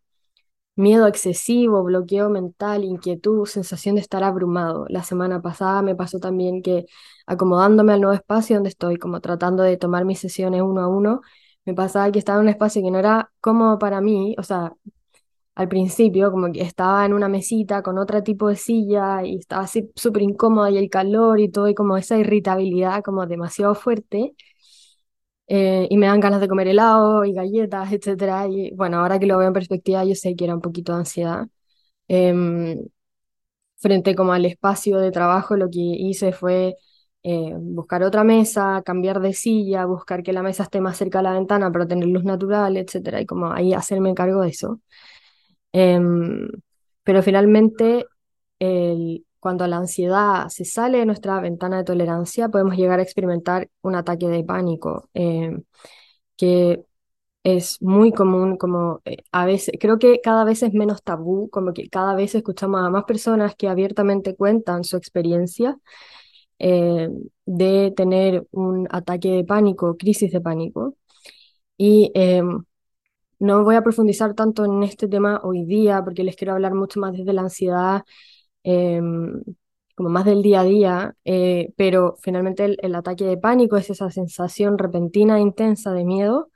miedo 0.76 1.08
excesivo, 1.08 1.84
bloqueo 1.84 2.30
mental, 2.30 2.84
inquietud, 2.84 3.46
sensación 3.46 3.96
de 3.96 4.02
estar 4.02 4.24
abrumado. 4.24 4.86
La 4.90 5.04
semana 5.04 5.42
pasada 5.42 5.82
me 5.82 5.96
pasó 5.96 6.20
también 6.20 6.62
que 6.62 6.86
acomodándome 7.26 7.94
al 7.94 8.02
nuevo 8.02 8.16
espacio 8.16 8.56
donde 8.58 8.70
estoy, 8.70 8.98
como 8.98 9.22
tratando 9.22 9.64
de 9.64 9.78
tomar 9.78 10.06
mis 10.06 10.20
sesiones 10.20 10.62
uno 10.62 10.82
a 10.82 10.88
uno, 10.88 11.22
me 11.66 11.74
pasaba 11.74 12.12
que 12.12 12.20
estaba 12.20 12.40
en 12.40 12.44
un 12.46 12.50
espacio 12.50 12.82
que 12.82 12.92
no 12.92 13.00
era 13.00 13.32
cómodo 13.42 13.78
para 13.80 14.02
mí, 14.02 14.36
o 14.38 14.44
sea, 14.44 14.74
al 15.56 15.68
principio, 15.70 16.32
como 16.32 16.52
que 16.52 16.62
estaba 16.62 17.06
en 17.06 17.14
una 17.14 17.28
mesita 17.30 17.82
con 17.84 17.98
otro 18.00 18.24
tipo 18.24 18.48
de 18.50 18.56
silla 18.56 19.24
y 19.26 19.38
estaba 19.38 19.64
así 19.64 19.90
súper 19.96 20.24
incómoda 20.24 20.72
y 20.72 20.78
el 20.78 20.90
calor 20.90 21.40
y 21.40 21.50
todo, 21.50 21.68
y 21.68 21.76
como 21.76 21.98
esa 21.98 22.18
irritabilidad 22.18 23.04
como 23.04 23.26
demasiado 23.28 23.76
fuerte. 23.76 24.34
Eh, 25.48 25.88
y 25.90 25.98
me 25.98 26.08
dan 26.08 26.20
ganas 26.22 26.40
de 26.42 26.48
comer 26.48 26.68
helado 26.70 27.26
y 27.26 27.34
galletas, 27.34 27.92
etc. 27.92 28.48
Y 28.48 28.72
bueno, 28.74 29.00
ahora 29.00 29.20
que 29.20 29.26
lo 29.26 29.38
veo 29.38 29.48
en 29.48 29.54
perspectiva, 29.54 30.06
yo 30.06 30.16
sé 30.16 30.36
que 30.36 30.46
era 30.46 30.56
un 30.56 30.62
poquito 30.62 30.94
de 30.94 31.00
ansiedad. 31.00 31.48
Em, 32.08 32.80
frente 33.78 34.16
como 34.16 34.34
al 34.34 34.46
espacio 34.46 35.00
de 35.00 35.12
trabajo, 35.12 35.56
lo 35.58 35.70
que 35.70 35.80
hice 35.82 36.32
fue 36.34 36.76
eh, 37.24 37.54
buscar 37.60 38.04
otra 38.04 38.24
mesa, 38.24 38.82
cambiar 38.86 39.20
de 39.22 39.34
silla, 39.34 39.86
buscar 39.86 40.24
que 40.24 40.34
la 40.34 40.44
mesa 40.44 40.64
esté 40.64 40.82
más 40.82 40.98
cerca 40.98 41.20
de 41.20 41.24
la 41.26 41.34
ventana 41.34 41.72
para 41.72 41.88
tener 41.88 42.08
luz 42.08 42.24
natural, 42.24 42.78
etc. 42.78 43.22
Y 43.22 43.26
como 43.26 43.52
ahí 43.54 43.74
hacerme 43.74 44.14
cargo 44.16 44.42
de 44.42 44.50
eso. 44.50 44.80
Em, 45.74 46.50
pero 47.04 47.24
finalmente, 47.24 48.06
cuando 49.40 49.66
la 49.68 49.78
ansiedad 49.78 50.48
se 50.50 50.66
sale 50.66 51.00
de 51.00 51.06
nuestra 51.06 51.40
ventana 51.42 51.78
de 51.78 51.84
tolerancia, 51.84 52.50
podemos 52.50 52.76
llegar 52.78 53.00
a 53.00 53.04
experimentar 53.04 53.70
un 53.82 53.96
ataque 53.96 54.28
de 54.28 54.44
pánico, 54.44 55.10
em, 55.14 55.64
que 56.38 56.84
es 57.44 57.82
muy 57.82 58.12
común, 58.14 58.58
como 58.58 59.02
eh, 59.06 59.18
a 59.32 59.46
veces, 59.46 59.76
creo 59.80 60.00
que 60.00 60.22
cada 60.22 60.46
vez 60.46 60.64
es 60.64 60.74
menos 60.74 61.04
tabú, 61.04 61.50
como 61.52 61.74
que 61.74 61.90
cada 61.90 62.16
vez 62.16 62.36
escuchamos 62.36 62.82
a 62.82 62.90
más 62.92 63.06
personas 63.06 63.56
que 63.56 63.70
abiertamente 63.70 64.36
cuentan 64.36 64.84
su 64.86 64.98
experiencia. 64.98 65.78
eh, 66.60 67.10
de 67.46 67.94
tener 67.98 68.48
un 68.52 68.88
ataque 68.92 69.30
de 69.32 69.44
pánico, 69.46 69.98
crisis 69.98 70.32
de 70.32 70.42
pánico. 70.42 70.96
Y 71.78 72.12
no 73.42 73.64
voy 73.64 73.76
a 73.76 73.82
profundizar 73.84 74.36
tanto 74.36 74.66
en 74.66 74.84
este 74.84 75.08
tema 75.08 75.42
hoy 75.44 75.66
día 75.66 76.04
porque 76.04 76.24
les 76.24 76.36
quiero 76.36 76.54
hablar 76.54 76.76
mucho 76.76 77.00
más 77.00 77.14
desde 77.14 77.34
la 77.34 77.42
ansiedad, 77.42 78.04
em, 78.64 79.42
como 79.96 80.10
más 80.10 80.26
del 80.26 80.42
día 80.44 80.62
a 80.62 80.64
día, 80.64 81.16
eh, 81.26 81.74
pero 81.76 82.18
finalmente 82.22 82.78
el, 82.80 82.96
ataque 82.96 83.26
de 83.26 83.38
pánico 83.38 83.78
es 83.78 83.90
esa 83.90 84.12
sensación 84.12 84.78
repentina 84.78 85.38
e 85.38 85.42
intensa 85.42 85.92
de 85.94 86.06
miedo 86.06 86.52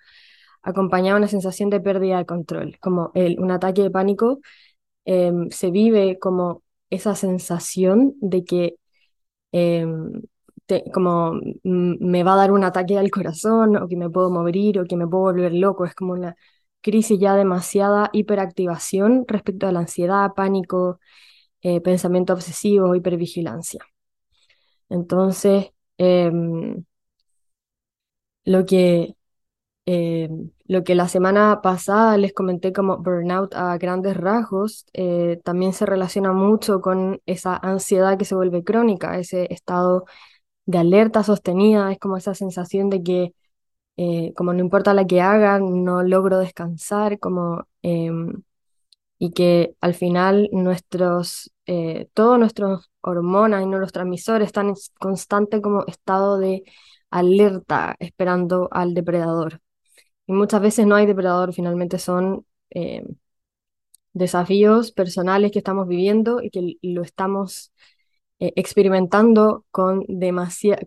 acompañada 0.64 1.16
de 1.16 1.20
una 1.22 1.28
sensación 1.30 1.70
de 1.70 1.82
pérdida 1.82 2.18
de 2.20 2.26
control, 2.26 2.78
como 2.80 3.12
el, 3.16 3.40
un 3.40 3.52
ataque 3.52 3.82
de 3.84 3.92
pánico 3.92 4.40
em, 5.06 5.50
se 5.52 5.72
vive 5.72 6.20
como 6.20 6.64
esa 6.90 7.16
sensación 7.16 8.16
de 8.22 8.46
que 8.46 8.76
em, 9.52 10.12
como 10.94 11.40
me 11.64 12.24
va 12.24 12.34
a 12.34 12.38
dar 12.38 12.52
un 12.52 12.64
ataque 12.64 12.98
al 12.98 13.12
corazón 13.12 13.78
o 13.78 13.88
que 13.88 13.98
me 13.98 14.10
puedo 14.10 14.32
morir 14.32 14.80
o 14.80 14.86
que 14.86 14.98
me 14.98 15.08
puedo 15.08 15.24
volver 15.26 15.54
loco, 15.54 15.86
es 15.86 15.96
como 15.96 16.14
una 16.14 16.36
crisis 16.86 17.20
ya 17.20 17.36
demasiada 17.36 18.12
hiperactivación 18.14 19.26
respecto 19.28 19.68
a 19.68 19.72
la 19.72 19.80
ansiedad, 19.82 20.34
pánico, 20.36 21.00
eh, 21.62 21.82
pensamiento 21.82 22.34
obsesivo, 22.34 22.96
hipervigilancia. 22.96 23.82
Entonces, 24.90 25.72
em, 25.98 26.86
lo 28.46 28.66
que 28.66 29.16
eh, 29.88 30.30
lo 30.68 30.84
que 30.84 30.96
la 30.96 31.08
semana 31.10 31.62
pasada 31.62 32.18
les 32.18 32.34
comenté 32.34 32.74
como 32.74 32.98
burnout 33.00 33.54
a 33.56 33.78
grandes 33.78 34.18
rasgos, 34.18 34.86
eh, 34.94 35.40
también 35.44 35.74
se 35.74 35.86
relaciona 35.86 36.34
mucho 36.34 36.82
con 36.82 37.22
esa 37.28 37.58
ansiedad 37.58 38.18
que 38.18 38.26
se 38.26 38.36
vuelve 38.36 38.64
crónica, 38.64 39.20
ese 39.20 39.48
estado 39.54 40.06
de 40.66 40.80
alerta 40.80 41.24
sostenida, 41.24 41.92
es 41.92 42.00
como 42.00 42.18
esa 42.18 42.36
sensación 42.36 42.90
de 42.90 43.04
que 43.04 43.36
eh, 43.98 44.34
como 44.36 44.54
no 44.54 44.60
importa 44.60 44.94
la 44.94 45.06
que 45.08 45.22
haga, 45.22 45.60
no 45.60 46.04
logro 46.04 46.40
descansar, 46.40 47.20
como, 47.20 47.68
em, 47.82 48.44
y 49.20 49.32
que 49.32 49.76
al 49.82 49.94
final 49.94 50.50
nuestros, 50.52 51.52
todos 52.14 52.38
nuestros 52.40 52.92
hormonas 53.02 53.64
y 53.64 53.66
neurotransmisores 53.68 54.48
están 54.48 54.70
en 54.70 54.76
constante 55.00 55.62
como 55.62 55.86
estado 55.88 56.38
de 56.38 56.64
alerta 57.10 57.96
esperando 58.00 58.68
al 58.72 58.94
depredador. 58.94 59.62
Y 60.28 60.34
muchas 60.34 60.62
veces 60.62 60.88
no 60.88 60.96
hay 60.96 61.06
depredador, 61.06 61.54
finalmente 61.54 62.00
son 62.00 62.46
eh, 62.72 63.04
desafíos 64.14 64.92
personales 64.92 65.52
que 65.52 65.60
estamos 65.60 65.88
viviendo 65.88 66.42
y 66.42 66.50
que 66.50 66.78
lo 66.82 67.02
estamos 67.04 67.72
eh, 68.40 68.54
experimentando 68.56 69.66
con 69.72 70.06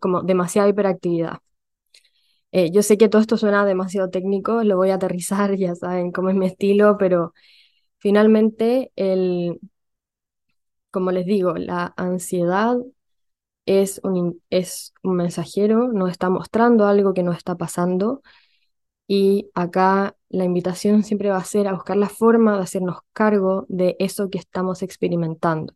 como 0.00 0.22
demasiada 0.22 0.68
hiperactividad. 0.68 1.38
Eh, 2.52 2.70
yo 2.72 2.82
sé 2.82 2.96
que 2.98 3.08
todo 3.08 3.20
esto 3.20 3.36
suena 3.36 3.64
demasiado 3.66 4.08
técnico, 4.10 4.62
lo 4.64 4.76
voy 4.76 4.90
a 4.90 4.94
aterrizar, 4.94 5.54
ya 5.56 5.74
saben 5.74 6.12
cómo 6.12 6.30
es 6.30 6.36
mi 6.36 6.46
estilo, 6.46 6.96
pero 6.98 7.34
finalmente, 7.98 8.92
el, 8.96 9.60
como 10.90 11.10
les 11.12 11.26
digo, 11.26 11.54
la 11.54 11.92
ansiedad 11.96 12.76
es 13.66 14.00
un, 14.04 14.42
es 14.50 14.94
un 15.02 15.16
mensajero, 15.16 15.92
nos 15.92 16.10
está 16.10 16.30
mostrando 16.30 16.86
algo 16.86 17.14
que 17.14 17.22
nos 17.24 17.36
está 17.36 17.56
pasando 17.56 18.22
y 19.08 19.50
acá 19.54 20.16
la 20.30 20.44
invitación 20.44 21.04
siempre 21.04 21.30
va 21.30 21.38
a 21.38 21.44
ser 21.44 21.68
a 21.68 21.74
buscar 21.74 21.96
la 21.96 22.08
forma 22.10 22.56
de 22.56 22.64
hacernos 22.64 22.98
cargo 23.12 23.66
de 23.68 23.96
eso 24.00 24.30
que 24.30 24.38
estamos 24.38 24.82
experimentando. 24.82 25.74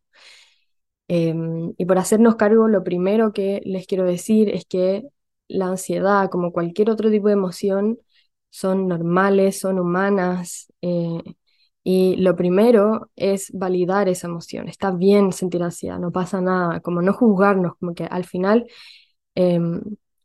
Em, 1.08 1.74
y 1.76 1.84
por 1.86 1.98
hacernos 1.98 2.36
cargo, 2.36 2.68
lo 2.68 2.84
primero 2.84 3.32
que 3.32 3.60
les 3.64 3.86
quiero 3.86 4.04
decir 4.04 4.48
es 4.48 4.64
que 4.64 5.04
la 5.52 5.66
ansiedad, 5.68 6.30
como 6.30 6.52
cualquier 6.52 6.90
otro 6.90 7.10
tipo 7.10 7.28
de 7.28 7.34
emoción, 7.34 7.98
son 8.50 8.88
normales, 8.88 9.60
son 9.60 9.78
humanas. 9.78 10.72
Eh, 10.82 11.22
y 11.84 12.16
lo 12.16 12.36
primero 12.36 13.10
es 13.16 13.50
validar 13.52 14.08
esa 14.08 14.28
emoción. 14.28 14.68
Está 14.68 14.90
bien 14.92 15.32
sentir 15.32 15.62
ansiedad, 15.62 15.98
no 15.98 16.12
pasa 16.12 16.40
nada, 16.40 16.80
como 16.80 17.02
no 17.02 17.12
juzgarnos, 17.12 17.76
como 17.78 17.94
que 17.94 18.04
al 18.04 18.24
final 18.24 18.66
em, 19.34 19.80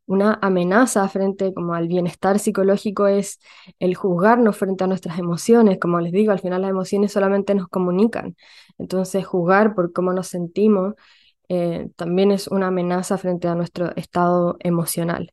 una 0.05 0.39
amenaza 0.41 1.07
frente 1.09 1.53
como 1.53 1.73
al 1.73 1.87
bienestar 1.87 2.39
psicológico 2.39 3.07
es 3.07 3.39
el 3.79 3.95
juzgarnos 3.95 4.57
frente 4.57 4.83
a 4.83 4.87
nuestras 4.87 5.19
emociones. 5.19 5.79
Como 5.79 5.99
les 5.99 6.11
digo, 6.13 6.31
al 6.31 6.39
final 6.39 6.61
las 6.61 6.71
emociones 6.71 7.11
solamente 7.11 7.55
nos 7.55 7.67
comunican. 7.67 8.35
Entonces, 8.77 9.25
juzgar 9.25 9.75
por 9.75 9.91
cómo 9.93 10.13
nos 10.13 10.27
sentimos 10.27 10.93
eh, 11.49 11.89
también 11.95 12.31
es 12.31 12.47
una 12.47 12.67
amenaza 12.67 13.17
frente 13.17 13.47
a 13.47 13.55
nuestro 13.55 13.95
estado 13.95 14.57
emocional 14.59 15.31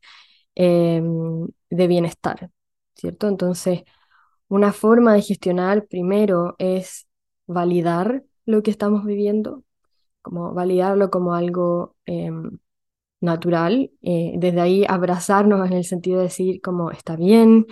em, 0.55 1.47
de 1.69 1.87
bienestar, 1.87 2.51
¿cierto? 2.95 3.27
Entonces, 3.27 3.83
una 4.49 4.73
forma 4.73 5.13
de 5.13 5.21
gestionar 5.21 5.87
primero 5.87 6.55
es 6.59 7.07
validar 7.47 8.23
lo 8.45 8.63
que 8.63 8.71
estamos 8.71 9.05
viviendo, 9.05 9.63
como 10.21 10.53
validarlo 10.53 11.09
como 11.11 11.35
algo 11.35 11.95
em, 12.05 12.59
natural, 13.21 13.91
eh, 14.01 14.33
desde 14.37 14.61
ahí 14.61 14.85
abrazarnos 14.87 15.65
en 15.67 15.73
el 15.73 15.85
sentido 15.85 16.17
de 16.19 16.25
decir 16.25 16.61
como 16.61 16.91
está 16.91 17.15
bien, 17.15 17.65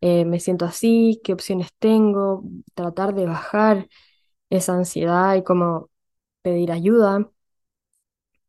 eh, 0.00 0.24
me 0.24 0.40
siento 0.40 0.64
así, 0.66 1.20
qué 1.24 1.32
opciones 1.32 1.70
tengo, 1.78 2.44
tratar 2.74 3.14
de 3.14 3.26
bajar 3.26 3.88
esa 4.50 4.74
ansiedad 4.74 5.36
y 5.36 5.44
como 5.44 5.90
pedir 6.42 6.72
ayuda. 6.72 7.30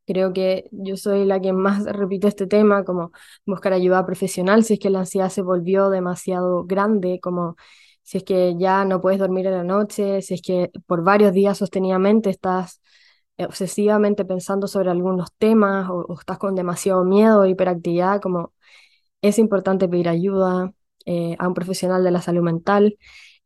Creo 0.06 0.34
que 0.34 0.66
yo 0.72 0.98
soy 0.98 1.26
la 1.26 1.42
que 1.42 1.54
más 1.54 1.86
repite 1.86 2.28
este 2.28 2.48
tema, 2.48 2.84
como 2.86 3.12
buscar 3.46 3.74
ayuda 3.74 4.06
profesional 4.06 4.64
si 4.64 4.74
es 4.76 4.80
que 4.80 4.90
la 4.90 5.00
ansiedad 5.00 5.30
se 5.30 5.42
volvió 5.42 5.90
demasiado 5.90 6.66
grande, 6.66 7.20
como 7.22 7.56
si 8.04 8.20
es 8.20 8.24
que 8.24 8.56
ya 8.58 8.86
no 8.86 9.02
puedes 9.02 9.20
dormir 9.20 9.48
en 9.48 9.54
la 9.54 9.64
noche, 9.64 10.22
si 10.22 10.36
es 10.36 10.42
que 10.42 10.72
por 10.86 11.04
varios 11.04 11.34
días 11.34 11.58
sostenidamente 11.58 12.30
estás 12.30 12.82
obsesivamente 13.38 14.26
pensando 14.26 14.68
sobre 14.68 14.92
algunos 14.92 15.34
temas 15.38 15.90
o, 15.90 16.14
estás 16.20 16.38
con 16.38 16.56
demasiado 16.56 17.04
miedo 17.04 17.42
o 17.42 17.46
hiperactividad, 17.46 18.22
como 18.22 18.54
es 19.22 19.40
importante 19.40 19.88
pedir 19.90 20.10
ayuda 20.10 20.74
eh, 21.06 21.36
a 21.40 21.48
un 21.48 21.54
profesional 21.54 22.04
de 22.04 22.12
la 22.12 22.22
salud 22.22 22.44
mental. 22.44 22.98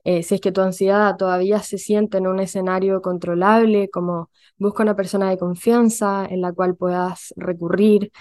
Eh, 0.03 0.23
si 0.23 0.35
es 0.35 0.41
que 0.41 0.51
tu 0.51 0.61
ansiedad 0.61 1.17
todavía 1.17 1.59
se 1.61 1.77
siente 1.77 2.17
en 2.17 2.27
un 2.27 2.39
escenario 2.39 3.01
controlable, 3.01 3.89
como 3.89 4.29
busca 4.57 4.83
una 4.83 4.95
persona 4.95 5.29
de 5.29 5.37
confianza 5.37 6.25
en 6.29 6.41
la 6.41 6.53
cual 6.53 6.75
puedas 6.75 7.33
recurrir. 7.37 8.11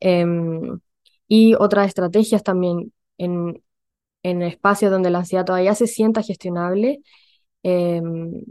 Em, 0.00 0.80
y 1.28 1.54
otras 1.54 1.88
estrategias 1.88 2.42
también 2.42 2.92
en, 3.18 3.62
en 4.22 4.42
espacios 4.42 4.90
donde 4.90 5.10
la 5.10 5.18
ansiedad 5.20 5.44
todavía 5.44 5.74
se 5.74 5.86
sienta 5.86 6.22
gestionable. 6.22 7.02
Em, 7.62 8.44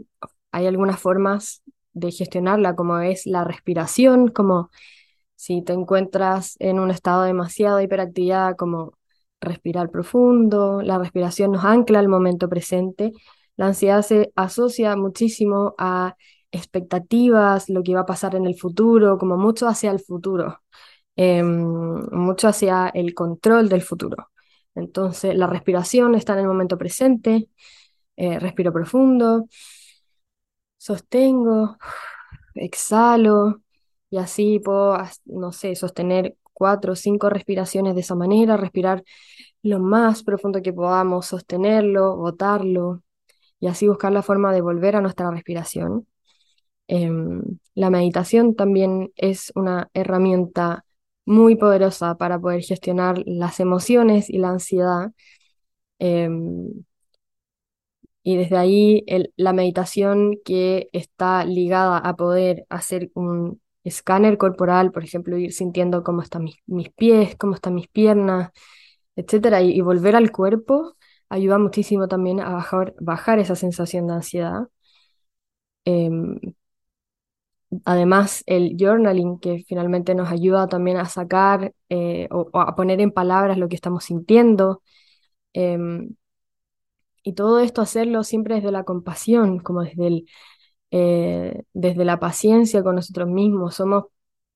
hay 0.52 0.66
algunas 0.66 1.00
formas 1.00 1.62
de 1.92 2.10
gestionarla, 2.12 2.74
como 2.76 2.98
es 3.00 3.26
la 3.26 3.44
respiración, 3.44 4.28
como 4.28 4.70
si 5.36 5.62
te 5.62 5.72
encuentras 5.72 6.56
en 6.60 6.78
un 6.80 6.90
estado 6.90 7.24
demasiado 7.24 7.78
de 7.78 7.84
hiperactividad, 7.84 8.56
como 8.56 8.94
respirar 9.42 9.90
profundo, 9.90 10.82
la 10.82 10.98
respiración 10.98 11.52
nos 11.52 11.64
ancla 11.64 11.98
al 11.98 12.08
momento 12.08 12.48
presente, 12.48 13.12
la 13.56 13.66
ansiedad 13.66 14.02
se 14.02 14.32
asocia 14.36 14.96
muchísimo 14.96 15.74
a 15.78 16.16
expectativas, 16.50 17.68
lo 17.68 17.82
que 17.82 17.94
va 17.94 18.02
a 18.02 18.06
pasar 18.06 18.34
en 18.36 18.46
el 18.46 18.58
futuro, 18.58 19.18
como 19.18 19.36
mucho 19.36 19.68
hacia 19.68 19.90
el 19.90 20.00
futuro, 20.00 20.62
em, 21.16 21.48
mucho 22.12 22.48
hacia 22.48 22.88
el 22.88 23.14
control 23.14 23.68
del 23.68 23.82
futuro. 23.82 24.30
Entonces, 24.74 25.36
la 25.36 25.46
respiración 25.46 26.14
está 26.14 26.34
en 26.34 26.40
el 26.40 26.46
momento 26.46 26.78
presente, 26.78 27.48
eh, 28.16 28.38
respiro 28.38 28.72
profundo, 28.72 29.46
sostengo, 30.78 31.78
exhalo 32.54 33.62
y 34.10 34.18
así 34.18 34.58
puedo, 34.60 34.96
no 35.26 35.52
sé, 35.52 35.74
sostener 35.74 36.36
cuatro 36.62 36.92
o 36.92 36.96
cinco 36.96 37.28
respiraciones 37.28 37.96
de 37.96 38.02
esa 38.02 38.14
manera, 38.14 38.56
respirar 38.56 39.02
lo 39.64 39.80
más 39.80 40.22
profundo 40.22 40.62
que 40.62 40.72
podamos, 40.72 41.26
sostenerlo, 41.26 42.16
botarlo 42.16 43.02
y 43.58 43.66
así 43.66 43.88
buscar 43.88 44.12
la 44.12 44.22
forma 44.22 44.52
de 44.52 44.60
volver 44.60 44.94
a 44.94 45.00
nuestra 45.00 45.28
respiración. 45.32 46.06
Em, 46.86 47.42
la 47.74 47.90
meditación 47.90 48.54
también 48.54 49.10
es 49.16 49.50
una 49.56 49.90
herramienta 49.92 50.84
muy 51.26 51.56
poderosa 51.56 52.14
para 52.16 52.38
poder 52.38 52.62
gestionar 52.62 53.20
las 53.26 53.58
emociones 53.58 54.30
y 54.30 54.38
la 54.38 54.50
ansiedad. 54.50 55.10
Em, 55.98 56.84
y 58.22 58.36
desde 58.36 58.56
ahí 58.56 59.04
la 59.36 59.52
meditación 59.52 60.38
que 60.44 60.88
está 60.92 61.44
ligada 61.44 61.98
a 61.98 62.14
poder 62.14 62.66
hacer 62.68 63.10
un 63.14 63.61
escáner 63.84 64.38
corporal, 64.38 64.92
por 64.92 65.04
ejemplo, 65.04 65.36
ir 65.38 65.52
sintiendo 65.52 66.02
cómo 66.04 66.22
están 66.22 66.44
mis, 66.66 66.90
pies, 66.90 67.36
cómo 67.36 67.54
están 67.54 67.74
mis 67.74 67.88
piernas, 67.88 68.50
etcétera, 69.16 69.62
y, 69.62 69.80
volver 69.80 70.16
al 70.16 70.32
cuerpo 70.32 70.96
ayuda 71.28 71.58
muchísimo 71.58 72.08
también 72.08 72.40
a 72.40 72.50
bajar, 73.00 73.38
esa 73.38 73.56
sensación 73.56 74.06
de 74.06 74.14
ansiedad. 74.14 74.68
Em, 75.84 76.38
además 77.84 78.42
el 78.46 78.76
journaling 78.78 79.38
que 79.40 79.64
finalmente 79.66 80.14
nos 80.14 80.30
ayuda 80.30 80.68
también 80.68 80.98
a 80.98 81.06
sacar 81.06 81.74
eh, 81.88 82.28
o, 82.30 82.48
a 82.58 82.74
poner 82.76 83.00
en 83.00 83.12
palabras 83.12 83.58
lo 83.58 83.68
que 83.68 83.76
estamos 83.76 84.04
sintiendo. 84.04 84.82
Em, 85.54 86.14
y 87.22 87.34
todo 87.34 87.60
esto 87.60 87.82
hacerlo 87.82 88.24
siempre 88.24 88.56
desde 88.56 88.72
la 88.72 88.84
compasión, 88.84 89.60
como 89.60 89.82
desde, 89.82 90.06
el, 90.06 90.26
eh, 90.92 91.62
desde 91.72 92.04
la 92.04 92.20
paciencia 92.20 92.82
con 92.82 92.96
nosotros 92.96 93.28
mismos. 93.28 93.74
Somos 93.76 94.04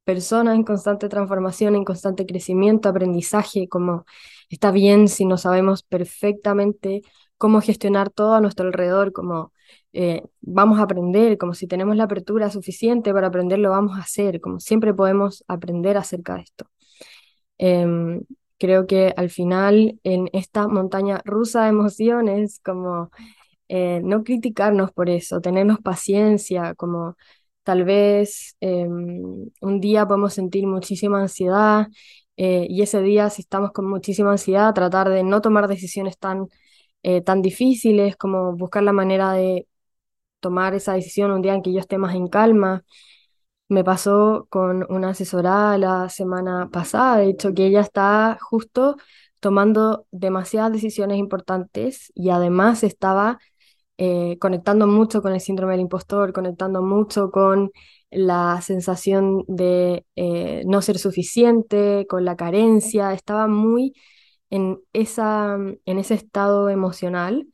personas 0.05 0.57
en 0.57 0.65
constante 0.65 1.09
transformación, 1.09 1.75
en 1.75 1.85
constante 1.85 2.27
crecimiento, 2.27 2.89
aprendizaje, 2.89 3.69
como 3.69 4.05
está 4.51 4.71
bien 4.71 5.09
si 5.09 5.25
no 5.25 5.39
sabemos 5.39 5.83
perfectamente 5.83 7.03
cómo 7.39 7.61
gestionar 7.61 8.11
todo 8.11 8.35
a 8.35 8.41
nuestro 8.43 8.67
alrededor, 8.67 9.13
como 9.13 9.53
eh, 9.95 10.23
vamos 10.43 10.79
a 10.79 10.83
aprender, 10.83 11.39
como 11.39 11.55
si 11.55 11.67
tenemos 11.67 11.97
la 11.97 12.05
apertura 12.05 12.51
suficiente 12.51 13.13
para 13.15 13.29
aprender, 13.29 13.59
lo 13.59 13.71
vamos 13.71 13.97
a 13.99 14.03
hacer, 14.03 14.41
como 14.41 14.61
siempre 14.61 14.95
podemos 14.95 15.43
aprender 15.49 15.97
acerca 15.97 16.35
de 16.37 16.43
esto. 16.43 16.67
Em, 17.59 18.23
creo 18.59 18.87
que 18.87 19.15
al 19.17 19.31
final 19.31 19.99
en 20.05 20.29
esta 20.33 20.69
montaña 20.69 21.23
rusa 21.25 21.65
de 21.65 21.71
emociones, 21.71 22.61
como 22.65 23.11
eh, 23.69 24.01
no 24.03 24.25
criticarnos 24.25 24.93
por 24.93 25.11
eso, 25.11 25.41
tenernos 25.41 25.81
paciencia, 25.81 26.75
como 26.75 27.17
tal 27.63 27.85
vez 27.85 28.57
em, 28.61 29.51
un 29.61 29.81
día 29.81 30.07
podemos 30.07 30.35
sentir 30.35 30.67
muchísima 30.67 31.21
ansiedad 31.21 31.89
eh, 32.37 32.67
y 32.69 32.83
ese 32.83 33.03
día 33.03 33.31
si 33.31 33.43
estamos 33.43 33.73
con 33.73 33.89
muchísima 33.89 34.33
ansiedad, 34.33 34.75
tratar 34.75 35.09
de 35.09 35.23
no 35.25 35.41
tomar 35.41 35.69
decisiones 35.69 36.19
tan, 36.19 36.49
eh, 37.03 37.23
tan 37.23 37.43
difíciles, 37.43 38.17
como 38.17 38.57
buscar 38.57 38.83
la 38.83 38.93
manera 38.93 39.33
de 39.33 39.69
tomar 40.41 40.75
esa 40.75 40.95
decisión 40.95 41.31
un 41.33 41.43
día 41.43 41.55
en 41.55 41.63
que 41.63 41.73
yo 41.73 41.81
esté 41.81 41.99
más 41.99 42.15
en 42.15 42.29
calma. 42.29 42.85
Me 43.69 43.83
pasó 43.85 44.47
con 44.51 44.87
una 44.93 45.11
asesorada 45.11 45.79
la 45.79 46.09
semana 46.09 46.69
pasada, 46.71 47.19
de 47.19 47.31
hecho, 47.31 47.53
que 47.55 47.67
ella 47.67 47.81
está 47.81 48.39
justo 48.41 48.97
tomando 49.41 50.07
demasiadas 50.13 50.73
decisiones 50.73 51.19
importantes 51.19 52.13
y 52.15 52.31
además 52.31 52.85
estaba 52.85 53.39
eh, 53.99 54.37
conectando 54.39 54.87
mucho 54.87 55.23
con 55.23 55.33
el 55.33 55.41
síndrome 55.41 55.73
del 55.73 55.81
impostor, 55.83 56.33
conectando 56.33 56.83
mucho 56.83 57.31
con 57.31 57.71
la 58.11 58.61
sensación 58.63 59.45
de 59.49 60.07
eh, 60.17 60.63
no 60.67 60.83
ser 60.83 60.99
suficiente, 60.99 62.07
con 62.09 62.25
la 62.25 62.37
carencia, 62.37 63.13
estaba 63.13 63.49
muy 63.49 63.95
en, 64.51 64.79
esa, 64.93 65.57
en 65.57 65.99
ese 65.99 66.15
estado 66.15 66.69
emocional 66.71 67.47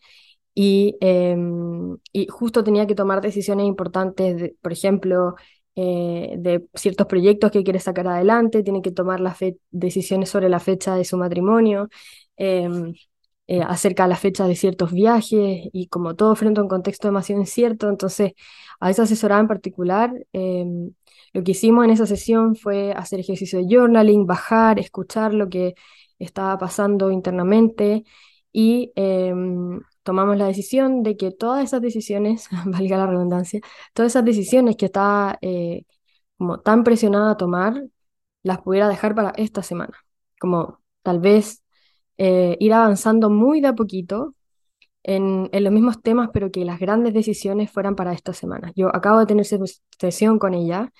y, 0.54 0.96
em, 1.00 1.96
y 2.12 2.26
justo 2.28 2.62
tenía 2.64 2.86
que 2.86 2.94
tomar 2.94 3.20
decisiones 3.22 3.66
importantes, 3.66 4.52
por 4.60 4.72
ejemplo, 4.72 5.34
eh, 5.74 6.34
de 6.38 6.66
ciertos 6.74 7.06
proyectos 7.06 7.50
que 7.50 7.64
quiere 7.64 7.80
sacar 7.80 8.06
adelante, 8.08 8.62
tiene 8.62 8.82
que 8.82 8.90
tomar 8.90 9.20
las 9.20 9.38
decisiones 9.70 10.28
sobre 10.28 10.48
la 10.50 10.60
fecha 10.60 10.94
de 10.96 11.04
su 11.04 11.16
matrimonio, 11.16 11.88
em, 12.36 12.94
eh, 13.46 13.62
acerca 13.62 14.04
de 14.04 14.08
la 14.10 14.16
fecha 14.16 14.46
de 14.46 14.56
ciertos 14.56 14.92
viajes 14.92 15.68
y 15.72 15.88
como 15.88 16.14
todo 16.16 16.34
frente 16.36 16.60
a 16.60 16.62
un 16.62 16.68
contexto 16.68 17.08
demasiado 17.08 17.40
incierto, 17.40 17.88
entonces 17.88 18.32
a 18.80 18.90
esa 18.90 19.02
asesorada 19.04 19.40
en 19.40 19.48
particular, 19.48 20.12
em, 20.32 20.92
lo 21.32 21.42
que 21.44 21.52
hicimos 21.52 21.84
en 21.84 21.90
esa 21.90 22.06
sesión 22.06 22.56
fue 22.56 22.92
hacer 22.92 23.20
ejercicio 23.20 23.58
de 23.58 23.66
journaling, 23.74 24.26
bajar, 24.26 24.78
escuchar 24.78 25.34
lo 25.34 25.48
que 25.48 25.74
estaba 26.18 26.58
pasando 26.58 27.10
internamente 27.10 28.04
y 28.52 28.92
em, 28.96 29.80
tomamos 30.02 30.36
la 30.36 30.46
decisión 30.46 31.02
de 31.02 31.16
que 31.16 31.30
todas 31.32 31.64
esas 31.64 31.80
decisiones, 31.82 32.48
valga 32.66 32.98
la 32.98 33.06
redundancia, 33.06 33.60
todas 33.94 34.12
esas 34.12 34.24
decisiones 34.24 34.76
que 34.76 34.86
estaba 34.86 35.38
eh, 35.42 35.84
como 36.36 36.60
tan 36.60 36.84
presionada 36.84 37.32
a 37.32 37.36
tomar, 37.36 37.84
las 38.42 38.60
pudiera 38.62 38.88
dejar 38.88 39.14
para 39.14 39.30
esta 39.36 39.62
semana. 39.62 39.96
Como 40.40 40.80
tal 41.02 41.20
vez 41.20 41.61
eh, 42.18 42.56
ir 42.60 42.72
avanzando 42.72 43.30
muy 43.30 43.60
de 43.60 43.68
a 43.68 43.74
poquito 43.74 44.34
en, 45.02 45.48
en, 45.52 45.64
los 45.64 45.72
mismos 45.72 46.02
temas, 46.02 46.30
pero 46.32 46.50
que 46.50 46.64
las 46.64 46.78
grandes 46.80 47.14
decisiones 47.14 47.70
fueran 47.70 47.96
para 47.96 48.12
esta 48.12 48.32
semana. 48.32 48.72
Yo 48.76 48.94
acabo 48.94 49.20
de 49.20 49.26
tener 49.26 49.46
sesión 49.98 50.38
con 50.38 50.54
ella 50.54 50.92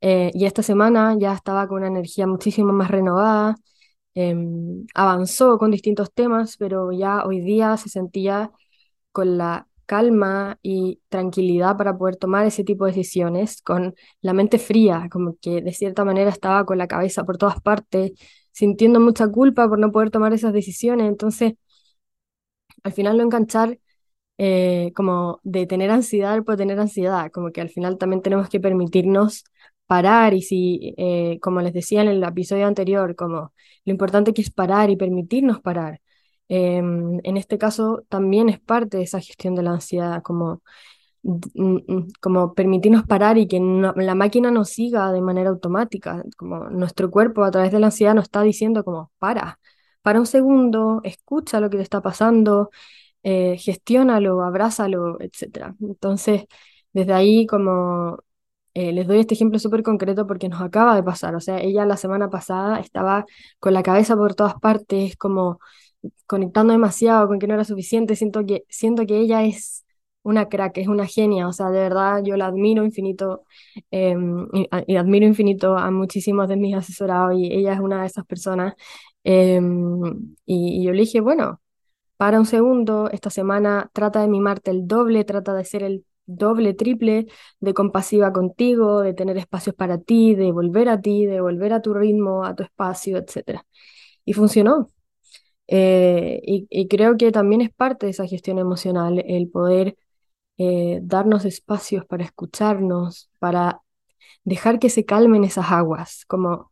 eh, 0.00 0.30
y 0.34 0.46
esta 0.46 0.62
semana 0.62 1.16
ya 1.18 1.32
estaba 1.34 1.68
con 1.68 1.78
una 1.78 1.88
energía 1.88 2.26
muchísimo 2.26 2.72
más 2.72 2.90
renovada, 2.90 3.56
Em, 4.14 4.86
avanzó 4.94 5.56
con 5.58 5.70
distintos 5.70 6.12
temas, 6.12 6.56
pero 6.58 6.92
ya 6.92 7.24
hoy 7.24 7.40
día 7.40 7.76
se 7.78 7.88
sentía 7.88 8.50
con 9.12 9.38
la 9.38 9.68
calma 9.86 10.58
y 10.62 11.00
tranquilidad 11.08 11.76
para 11.76 11.96
poder 11.96 12.16
tomar 12.16 12.46
ese 12.46 12.64
tipo 12.64 12.84
de 12.84 12.92
decisiones, 12.92 13.62
con 13.62 13.94
la 14.20 14.32
mente 14.34 14.58
fría, 14.58 15.08
como 15.10 15.36
que 15.40 15.62
de 15.62 15.72
cierta 15.72 16.04
manera 16.04 16.30
estaba 16.30 16.64
con 16.66 16.78
la 16.78 16.88
cabeza 16.88 17.24
por 17.24 17.38
todas 17.38 17.60
partes, 17.62 18.12
sintiendo 18.52 19.00
mucha 19.00 19.28
culpa 19.28 19.68
por 19.68 19.78
no 19.78 19.92
poder 19.92 20.10
tomar 20.10 20.32
esas 20.32 20.52
decisiones. 20.52 21.08
Entonces, 21.08 21.54
al 22.82 22.92
final 22.92 23.16
lo 23.16 23.22
enganchar 23.24 23.78
eh, 24.38 24.92
como 24.96 25.40
de 25.44 25.66
tener 25.66 25.90
ansiedad 25.90 26.42
por 26.44 26.56
tener 26.56 26.80
ansiedad, 26.80 27.30
como 27.32 27.52
que 27.52 27.60
al 27.62 27.70
final 27.70 27.98
también 27.98 28.22
tenemos 28.22 28.48
que 28.50 28.60
permitirnos 28.60 29.44
parar 29.86 30.34
y 30.34 30.42
si, 30.42 30.94
eh, 30.98 31.38
como 31.42 31.62
les 31.62 31.74
decía 31.74 32.02
en 32.02 32.08
el 32.08 32.24
episodio 32.24 32.66
anterior, 32.66 33.16
como 33.16 33.54
lo 33.86 33.92
importante 33.92 34.34
que 34.34 34.42
es 34.42 34.50
parar 34.52 34.90
y 34.90 34.96
permitirnos 34.96 35.60
parar. 35.62 36.00
Em, 36.48 37.20
en 37.24 37.36
este 37.38 37.58
caso 37.58 38.04
también 38.08 38.48
es 38.50 38.60
parte 38.60 38.98
de 38.98 39.04
esa 39.04 39.20
gestión 39.20 39.54
de 39.56 39.62
la 39.64 39.72
ansiedad, 39.72 40.22
como, 40.22 40.62
como 42.20 42.54
permitirnos 42.54 43.04
parar 43.06 43.38
y 43.38 43.46
que 43.46 43.60
la 43.60 44.14
máquina 44.14 44.50
nos 44.50 44.70
siga 44.70 45.12
de 45.12 45.20
manera 45.20 45.50
automática, 45.50 46.24
como 46.36 46.68
nuestro 46.70 47.10
cuerpo 47.10 47.44
a 47.44 47.50
través 47.50 47.72
de 47.72 47.78
la 47.80 47.86
ansiedad 47.86 48.14
nos 48.14 48.24
está 48.24 48.42
diciendo 48.42 48.84
como 48.84 49.12
para, 49.18 49.60
para 50.02 50.18
un 50.20 50.26
segundo, 50.26 51.00
escucha 51.04 51.60
lo 51.60 51.70
que 51.70 51.76
te 51.76 51.82
está 51.84 52.00
pasando, 52.02 52.70
eh, 53.22 53.56
gestiónalo, 53.58 54.42
abrázalo, 54.42 55.20
etc. 55.20 55.74
Entonces, 55.80 56.46
desde 56.92 57.12
ahí 57.14 57.46
como 57.46 58.18
eh, 58.74 58.92
les 58.92 59.06
doy 59.06 59.20
este 59.20 59.34
ejemplo 59.34 59.58
súper 59.58 59.82
concreto 59.82 60.26
porque 60.26 60.48
nos 60.48 60.60
acaba 60.62 60.94
de 60.96 61.02
pasar. 61.02 61.34
O 61.34 61.40
sea, 61.40 61.60
ella 61.60 61.84
la 61.86 61.96
semana 61.96 62.30
pasada 62.30 62.80
estaba 62.80 63.26
con 63.60 63.74
la 63.74 63.82
cabeza 63.82 64.16
por 64.16 64.34
todas 64.34 64.54
partes, 64.56 65.16
como 65.16 65.60
conectando 66.26 66.72
demasiado 66.72 67.28
con 67.28 67.38
que 67.38 67.46
no 67.46 67.54
era 67.54 67.64
suficiente. 67.64 68.16
Siento 68.16 68.44
que, 68.46 68.64
siento 68.68 69.06
que 69.06 69.18
ella 69.20 69.44
es 69.44 69.84
una 70.22 70.48
crack, 70.48 70.78
es 70.78 70.88
una 70.88 71.06
genia. 71.06 71.48
O 71.48 71.52
sea, 71.52 71.70
de 71.70 71.80
verdad 71.80 72.22
yo 72.24 72.36
la 72.36 72.46
admiro 72.46 72.84
infinito 72.84 73.44
em, 73.90 74.46
y, 74.86 74.96
admiro 74.96 75.26
infinito 75.26 75.76
a 75.76 75.90
muchísimos 75.90 76.48
de 76.48 76.56
mis 76.56 76.74
asesorados 76.74 77.34
y 77.36 77.52
ella 77.52 77.74
es 77.74 77.80
una 77.80 78.02
de 78.02 78.06
esas 78.08 78.24
personas. 78.26 78.74
Y, 79.24 79.58
y 80.46 80.84
yo 80.84 80.92
le 80.92 81.00
dije, 81.02 81.20
bueno, 81.20 81.60
para 82.16 82.38
un 82.38 82.46
segundo, 82.46 83.10
esta 83.10 83.30
semana 83.30 83.90
trata 83.92 84.20
de 84.22 84.28
mimarte 84.28 84.70
el 84.70 84.86
doble, 84.86 85.24
trata 85.24 85.54
de 85.54 85.64
ser 85.64 85.82
el 85.82 86.04
doble, 86.26 86.74
triple 86.74 87.26
de 87.60 87.74
compasiva 87.74 88.32
contigo, 88.32 89.00
de 89.02 89.14
tener 89.14 89.38
espacios 89.38 89.74
para 89.74 89.98
ti, 89.98 90.34
de 90.34 90.52
volver 90.52 90.88
a 90.88 91.00
ti, 91.00 91.26
de 91.26 91.40
volver 91.40 91.72
a 91.72 91.82
tu 91.82 91.94
ritmo, 91.94 92.44
a 92.44 92.54
tu 92.54 92.62
espacio, 92.62 93.18
etc. 93.18 93.62
Y 94.24 94.34
funcionó. 94.34 94.88
Eh, 95.68 96.40
y, 96.44 96.88
creo 96.88 97.16
que 97.16 97.32
también 97.32 97.62
es 97.62 97.70
parte 97.72 98.06
de 98.06 98.10
esa 98.10 98.26
gestión 98.26 98.58
emocional 98.58 99.24
el 99.26 99.48
poder 99.48 99.96
eh, 100.58 101.00
darnos 101.02 101.44
espacios 101.44 102.04
para 102.06 102.24
escucharnos, 102.24 103.30
para 103.38 103.80
dejar 104.44 104.78
que 104.78 104.90
se 104.90 105.04
calmen 105.04 105.44
esas 105.44 105.70
aguas, 105.72 106.24
como 106.26 106.70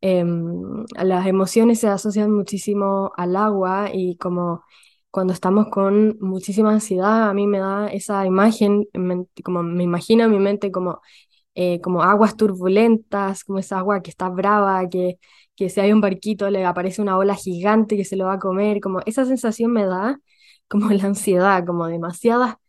em, 0.00 0.84
las 0.96 1.26
emociones 1.26 1.80
se 1.80 1.88
asocian 1.88 2.30
muchísimo 2.32 3.12
al 3.16 3.36
agua 3.36 3.90
y 3.92 4.16
como 4.16 4.62
cuando 5.10 5.32
estamos 5.32 5.68
con 5.70 6.16
muchísima 6.20 6.72
ansiedad, 6.72 7.28
a 7.30 7.34
mí 7.34 7.46
me 7.46 7.58
da 7.60 7.88
esa 7.88 8.26
imagen, 8.26 8.86
como 9.44 9.62
me 9.62 9.82
imagino 9.84 10.24
en 10.24 10.30
mi 10.30 10.38
mente 10.38 10.70
como, 10.70 11.00
eh, 11.54 11.80
como 11.80 12.02
aguas 12.02 12.36
turbulentas, 12.36 13.44
como 13.44 13.58
esa 13.58 13.78
agua 13.78 14.02
que 14.02 14.10
está 14.10 14.28
brava, 14.28 14.88
que, 14.88 15.18
que 15.56 15.70
si 15.70 15.80
hay 15.80 15.92
un 15.92 16.00
barquito 16.00 16.50
le 16.50 16.64
aparece 16.64 17.02
una 17.02 17.18
ola 17.18 17.34
gigante 17.34 17.96
que 17.96 18.04
se 18.04 18.16
lo 18.16 18.26
va 18.26 18.34
a 18.34 18.38
comer, 18.38 18.80
como 18.80 19.00
esa 19.06 19.24
sensación 19.24 19.72
me 19.72 19.84
da 19.86 20.20
como 20.68 20.90
la 20.90 21.04
ansiedad, 21.06 21.64
como 21.66 21.86
demasiada, 21.86 22.60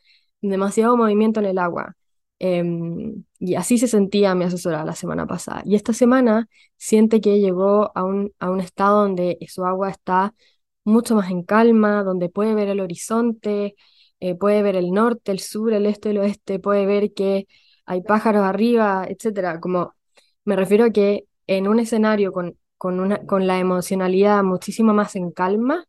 demasiado 0.41 0.97
movimiento 0.97 1.39
en 1.39 1.47
el 1.47 1.58
agua. 1.58 1.95
Em, 2.39 3.25
y 3.39 3.56
así 3.56 3.78
se 3.78 3.88
sentía 3.88 4.34
mi 4.36 4.45
asesora 4.45 4.86
la 4.86 4.95
semana 4.95 5.28
pasada. 5.28 5.62
Y 5.65 5.75
esta 5.75 5.93
semana 5.93 6.47
siente 6.78 7.21
que 7.21 7.39
llegó 7.39 7.91
a 7.95 8.04
un, 8.04 8.34
a 8.39 8.49
un 8.49 8.62
estado 8.62 9.02
donde 9.02 9.38
su 9.47 9.65
agua 9.65 9.89
está 9.89 10.34
mucho 10.84 11.15
más 11.15 11.30
en 11.32 11.43
calma, 11.43 12.04
donde 12.04 12.30
puede 12.30 12.54
ver 12.56 12.69
el 12.69 12.80
horizonte, 12.80 13.75
eh, 14.19 14.36
puede 14.36 14.62
ver 14.63 14.75
el 14.75 14.91
norte, 14.91 15.32
el 15.32 15.39
sur, 15.39 15.73
el 15.73 15.86
este, 15.86 16.12
el 16.12 16.19
oeste, 16.19 16.60
puede 16.60 16.86
ver 16.86 17.13
que 17.13 17.47
hay 17.86 18.02
pájaros 18.02 18.43
arriba, 18.43 19.06
etcétera. 19.08 19.60
Como 19.60 19.93
me 20.45 20.56
refiero 20.56 20.86
a 20.86 20.91
que 20.91 21.25
en 21.47 21.67
un 21.67 21.80
escenario 21.80 22.32
con, 22.32 22.58
con, 22.78 22.99
una, 22.99 23.25
con 23.25 23.47
la 23.47 23.60
emocionalidad 23.60 24.43
muchísimo 24.43 24.93
más 24.93 25.15
en 25.15 25.32
calma, 25.32 25.86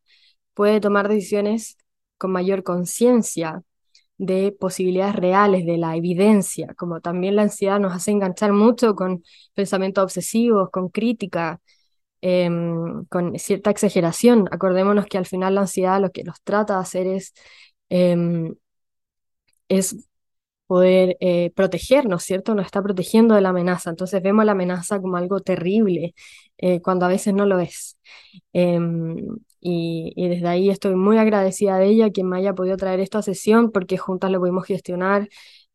puede 0.54 0.80
tomar 0.80 1.08
decisiones 1.08 1.76
con 2.18 2.32
mayor 2.32 2.62
conciencia 2.62 3.62
de 4.20 4.52
posibilidades 4.52 5.16
reales, 5.16 5.64
de 5.66 5.78
la 5.78 5.96
evidencia, 5.96 6.74
como 6.76 7.00
también 7.00 7.36
la 7.36 7.42
ansiedad 7.42 7.80
nos 7.80 7.94
hace 7.94 8.10
enganchar 8.10 8.52
mucho 8.52 8.94
con 8.94 9.24
pensamientos 9.54 10.04
obsesivos, 10.04 10.68
con 10.70 10.90
crítica, 10.90 11.60
em, 12.22 13.04
con 13.06 13.38
cierta 13.38 13.70
exageración. 13.70 14.48
Acordémonos 14.52 15.06
que 15.06 15.18
al 15.18 15.26
final 15.26 15.54
la 15.56 15.62
ansiedad 15.62 16.00
lo 16.00 16.10
que 16.12 16.24
nos 16.24 16.42
trata 16.42 16.74
de 16.76 16.80
hacer 16.80 17.06
es, 17.06 17.34
em, 17.90 18.54
es 19.68 19.96
poder 20.66 21.16
eh, 21.20 21.52
protegernos, 21.56 22.24
¿cierto? 22.24 22.54
Nos 22.54 22.66
está 22.66 22.82
protegiendo 22.82 23.34
de 23.34 23.42
la 23.42 23.50
amenaza. 23.50 23.90
Entonces 23.90 24.22
vemos 24.22 24.44
la 24.44 24.52
amenaza 24.52 25.00
como 25.00 25.16
algo 25.18 25.40
terrible, 25.40 26.14
eh, 26.58 26.80
cuando 26.82 27.06
a 27.06 27.10
veces 27.10 27.34
no 27.34 27.46
lo 27.46 27.60
es. 27.60 27.98
Em, 28.52 29.18
y, 29.60 30.28
desde 30.28 30.48
ahí 30.48 30.70
estoy 30.70 30.94
muy 30.96 31.18
agradecida 31.18 31.78
de 31.78 31.86
ella, 31.86 32.10
quien 32.10 32.28
me 32.28 32.38
haya 32.38 32.54
podido 32.54 32.76
traer 32.76 33.00
esta 33.00 33.22
sesión, 33.22 33.72
porque 33.72 33.98
juntas 33.98 34.30
lo 34.30 34.40
pudimos 34.40 34.66
gestionar, 34.66 35.28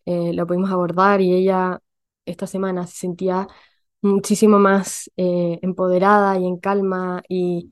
eh, 0.06 0.34
lo 0.34 0.48
pudimos 0.48 0.72
abordar 0.72 1.22
y 1.22 1.34
ella 1.34 1.82
esta 2.26 2.48
semana 2.48 2.88
se 2.88 2.96
sentía 2.98 3.48
muchísimo 4.02 4.60
más 4.60 5.12
empoderada 5.16 6.38
y 6.40 6.46
en 6.46 6.58
calma 6.58 7.24
y 7.30 7.72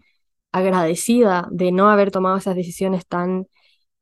agradecida 0.52 1.48
de 1.52 1.72
no 1.72 1.90
haber 1.90 2.12
tomado 2.12 2.38
esas 2.38 2.56
decisiones 2.56 3.06
tan 3.08 3.48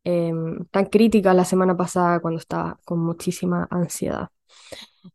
Em, 0.04 0.66
tan 0.72 0.86
crítica 0.86 1.34
la 1.34 1.46
semana 1.46 1.78
pasada 1.78 2.20
cuando 2.22 2.40
estaba 2.40 2.80
con 2.86 3.00
muchísima 3.00 3.68
ansiedad. 3.70 4.30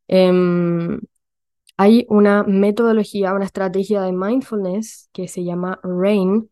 Em, 0.08 1.00
hay 1.76 2.06
una 2.08 2.44
metodología, 2.44 3.34
una 3.34 3.44
estrategia 3.46 4.02
de 4.02 4.12
mindfulness 4.12 5.10
que 5.12 5.28
se 5.28 5.44
llama 5.44 5.80
RAIN, 5.82 6.50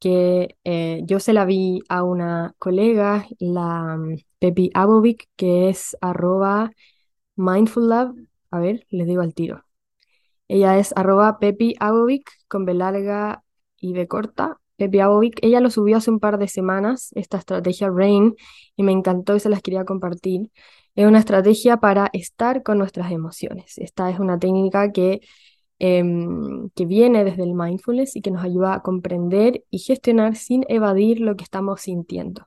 que 0.00 0.56
eh, 0.64 1.02
yo 1.04 1.20
se 1.20 1.32
la 1.32 1.44
vi 1.44 1.80
a 1.88 2.02
una 2.04 2.54
colega, 2.58 3.26
la 3.38 3.96
mm, 3.96 4.16
Pepi 4.40 4.70
Abovic, 4.74 5.28
que 5.36 5.68
es 5.70 5.96
arroba 6.00 6.72
mindful 7.36 7.92
A 8.50 8.58
ver, 8.60 8.86
les 8.90 9.06
digo 9.06 9.22
al 9.22 9.34
tiro. 9.34 9.64
Ella 10.48 10.78
es 10.78 10.92
arroba 10.96 11.38
Pepi 11.38 11.74
Abovic 11.80 12.30
con 12.48 12.64
B 12.64 12.74
larga 12.74 13.44
y 13.78 13.92
B 13.94 14.08
corta, 14.08 14.60
Pepi 14.80 14.98
ella 15.42 15.60
lo 15.60 15.68
subió 15.68 15.98
hace 15.98 16.10
un 16.10 16.20
par 16.20 16.38
de 16.38 16.48
semanas, 16.48 17.10
esta 17.14 17.36
estrategia 17.36 17.90
RAIN, 17.90 18.34
y 18.76 18.82
me 18.82 18.92
encantó 18.92 19.36
y 19.36 19.40
se 19.40 19.50
las 19.50 19.60
quería 19.60 19.84
compartir. 19.84 20.50
Es 20.94 21.06
una 21.06 21.18
estrategia 21.18 21.76
para 21.76 22.08
estar 22.14 22.62
con 22.62 22.78
nuestras 22.78 23.12
emociones. 23.12 23.76
Esta 23.76 24.08
es 24.08 24.18
una 24.18 24.38
técnica 24.38 24.90
que, 24.90 25.20
em, 25.80 26.70
que 26.76 26.86
viene 26.86 27.24
desde 27.24 27.42
el 27.42 27.54
mindfulness 27.54 28.14
y 28.16 28.22
que 28.22 28.30
nos 28.30 28.44
ayuda 28.44 28.74
a 28.74 28.82
comprender 28.82 29.64
y 29.70 29.78
gestionar 29.78 30.36
sin 30.36 30.64
evadir 30.68 31.20
lo 31.20 31.36
que 31.36 31.44
estamos 31.44 31.80
sintiendo. 31.80 32.46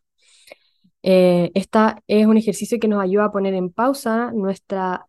Eh, 1.04 1.52
esta 1.54 2.02
es 2.08 2.26
un 2.28 2.38
ejercicio 2.38 2.80
que 2.80 2.88
nos 2.88 3.02
ayuda 3.04 3.26
a 3.26 3.32
poner 3.32 3.54
en 3.56 3.70
pausa 3.72 4.32
nuestra, 4.32 5.06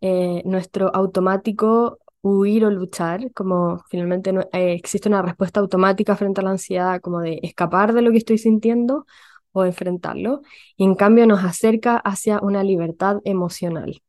eh, 0.00 0.42
nuestro 0.46 0.94
automático 0.94 1.98
huir 2.22 2.64
o 2.64 2.70
luchar, 2.70 3.30
como 3.32 3.84
finalmente 3.90 4.30
eh, 4.52 4.72
existe 4.74 5.08
una 5.08 5.22
respuesta 5.22 5.60
automática 5.60 6.16
frente 6.16 6.40
a 6.40 6.44
la 6.44 6.50
ansiedad, 6.50 7.00
como 7.00 7.20
de 7.20 7.40
escapar 7.42 7.92
de 7.92 8.02
lo 8.02 8.10
que 8.12 8.18
estoy 8.18 8.38
sintiendo 8.38 9.06
o 9.52 9.64
enfrentarlo, 9.64 10.42
y 10.76 10.84
en 10.84 10.94
cambio 10.94 11.26
nos 11.26 11.44
acerca 11.44 11.96
hacia 11.98 12.40
una 12.40 12.64
libertad 12.64 13.18
emocional. 13.24 14.00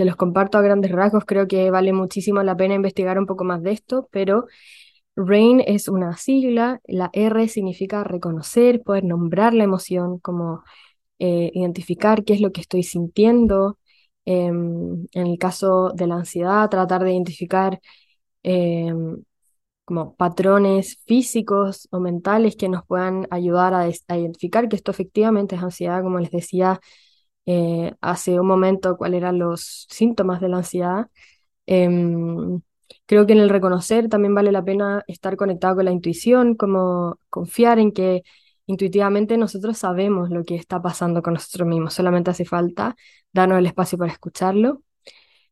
Se 0.00 0.06
los 0.06 0.16
comparto 0.16 0.56
a 0.56 0.62
grandes 0.62 0.92
rasgos, 0.92 1.24
creo 1.26 1.46
que 1.46 1.70
vale 1.70 1.92
muchísimo 1.92 2.42
la 2.42 2.56
pena 2.56 2.74
investigar 2.74 3.18
un 3.18 3.26
poco 3.26 3.44
más 3.44 3.62
de 3.62 3.72
esto, 3.72 4.08
pero 4.10 4.46
RAIN 5.14 5.60
es 5.66 5.88
una 5.88 6.16
sigla, 6.16 6.80
la 6.86 7.10
R 7.12 7.48
significa 7.48 8.02
reconocer, 8.02 8.82
poder 8.82 9.04
nombrar 9.04 9.52
la 9.52 9.64
emoción, 9.64 10.18
como 10.18 10.62
eh, 11.18 11.50
identificar 11.52 12.24
qué 12.24 12.32
es 12.34 12.40
lo 12.40 12.52
que 12.52 12.62
estoy 12.62 12.82
sintiendo, 12.82 13.78
Em, 14.24 15.06
en 15.12 15.26
el 15.26 15.38
caso 15.38 15.90
de 15.94 16.06
la 16.06 16.16
ansiedad, 16.16 16.68
tratar 16.70 17.02
de 17.04 17.12
identificar 17.12 17.80
em, 18.42 19.22
como 19.84 20.14
patrones 20.16 20.98
físicos 21.06 21.88
o 21.90 22.00
mentales 22.00 22.56
que 22.56 22.68
nos 22.68 22.84
puedan 22.86 23.26
ayudar 23.30 23.74
a, 23.74 23.88
identificar 24.16 24.68
que 24.68 24.76
esto 24.76 24.90
efectivamente 24.92 25.56
es 25.56 25.62
ansiedad, 25.62 26.02
como 26.02 26.20
les 26.20 26.30
decía 26.30 26.80
eh, 27.46 27.94
hace 28.00 28.38
un 28.40 28.46
momento, 28.46 28.96
cuáles 28.96 29.18
eran 29.18 29.38
los 29.38 29.86
síntomas 29.90 30.40
de 30.40 30.48
la 30.48 30.58
ansiedad. 30.58 31.08
Em, 31.66 32.60
creo 33.06 33.26
que 33.26 33.32
en 33.34 33.40
el 33.40 33.48
reconocer 33.50 34.08
también 34.08 34.34
vale 34.34 34.52
la 34.52 34.64
pena 34.64 35.04
estar 35.06 35.36
conectado 35.36 35.76
con 35.76 35.84
la 35.86 35.92
intuición, 35.92 36.54
como 36.56 37.18
confiar 37.30 37.78
en 37.78 37.92
que 37.92 38.22
intuitivamente 38.66 39.36
nosotros 39.36 39.78
sabemos 39.78 40.30
lo 40.30 40.44
que 40.44 40.54
está 40.56 40.80
pasando 40.82 41.22
con 41.22 41.34
nosotros 41.34 41.68
mismos, 41.68 41.94
solamente 41.94 42.30
hace 42.30 42.44
falta 42.44 42.96
darnos 43.32 43.58
el 43.58 43.66
espacio 43.66 43.98
para 43.98 44.12
escucharlo. 44.12 44.82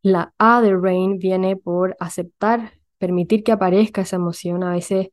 La 0.02 0.32
A 0.38 0.60
de 0.62 0.76
Rain 0.76 1.18
viene 1.18 1.56
por 1.56 1.96
aceptar, 2.00 2.74
permitir 2.98 3.42
que 3.44 3.52
aparezca 3.52 4.02
esa 4.02 4.16
emoción. 4.16 4.62
A 4.62 4.72
veces 4.72 5.08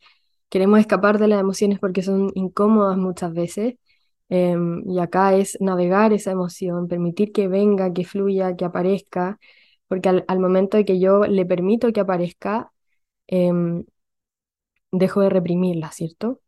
queremos 0.49 0.79
escapar 0.79 1.19
de 1.19 1.27
las 1.27 1.39
emociones 1.39 1.79
porque 1.79 2.03
son 2.03 2.31
incómodas 2.35 2.97
muchas 2.97 3.33
veces. 3.33 3.75
Em, 4.29 4.83
y 4.89 4.99
acá 4.99 5.35
es 5.35 5.57
navegar 5.61 6.11
esa 6.13 6.31
emoción, 6.31 6.87
permitir 6.87 7.31
que 7.31 7.47
venga, 7.47 7.93
que 7.93 8.05
fluya, 8.05 8.55
que 8.55 8.65
aparezca, 8.65 9.39
porque 9.87 10.09
al, 10.09 10.39
momento 10.39 10.77
de 10.77 10.85
que 10.85 10.99
yo 10.99 11.25
le 11.25 11.45
permito 11.45 11.91
que 11.93 11.99
aparezca, 12.01 12.71
em, 13.27 13.85
dejo 14.91 15.21
de 15.21 15.29
reprimirla, 15.29 15.91
¿cierto? 15.91 16.41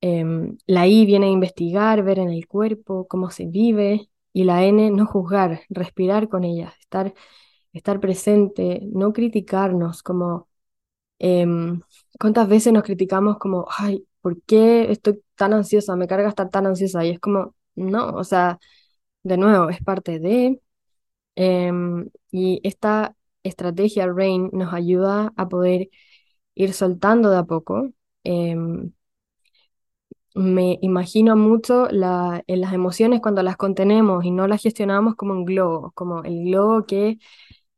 Em, 0.00 0.58
la 0.66 0.86
I 0.86 1.06
viene 1.06 1.26
a 1.26 1.30
investigar, 1.30 2.02
ver 2.02 2.18
en 2.18 2.28
el 2.30 2.46
cuerpo 2.46 3.06
cómo 3.08 3.30
se 3.30 3.46
vive, 3.46 4.08
y 4.32 4.44
la 4.44 4.64
N, 4.64 4.90
no 4.90 5.06
juzgar, 5.06 5.62
respirar 5.70 6.28
con 6.28 6.44
ella, 6.44 6.74
estar, 6.80 7.14
estar 7.72 8.00
presente, 8.00 8.80
no 8.92 9.12
criticarnos, 9.12 10.02
como 10.02 10.48
cuántas 12.18 12.48
veces 12.48 12.72
nos 12.72 12.82
criticamos 12.82 13.38
como, 13.38 13.66
ay, 13.78 14.06
¿por 14.24 14.42
qué 14.44 14.92
estoy 14.92 15.22
tan 15.36 15.54
ansiosa? 15.54 15.96
Me 15.96 16.08
carga 16.08 16.30
estar 16.30 16.50
tan 16.50 16.66
ansiosa. 16.66 17.04
Y 17.06 17.10
es 17.12 17.20
como, 17.20 17.54
no, 17.76 18.08
o 18.10 18.24
sea, 18.24 18.58
de 19.24 19.38
nuevo, 19.38 19.70
es 19.70 19.82
parte 19.84 20.20
de... 20.20 20.60
Em, 21.36 22.10
y 22.32 22.60
esta 22.64 23.16
estrategia 23.44 24.06
RAIN 24.08 24.50
nos 24.52 24.72
ayuda 24.74 25.32
a 25.36 25.48
poder 25.48 25.90
ir 26.54 26.74
soltando 26.74 27.30
de 27.30 27.38
a 27.38 27.44
poco. 27.44 27.90
Em, 28.24 28.92
me 30.34 30.78
imagino 30.82 31.36
mucho 31.36 31.86
la, 31.90 32.42
en 32.46 32.60
las 32.60 32.72
emociones 32.72 33.20
cuando 33.20 33.42
las 33.42 33.56
contenemos 33.56 34.24
y 34.24 34.30
no 34.32 34.46
las 34.48 34.62
gestionamos 34.62 35.14
como 35.16 35.32
un 35.34 35.44
globo, 35.44 35.92
como 35.94 36.24
el 36.24 36.44
globo 36.44 36.86
que 36.86 37.18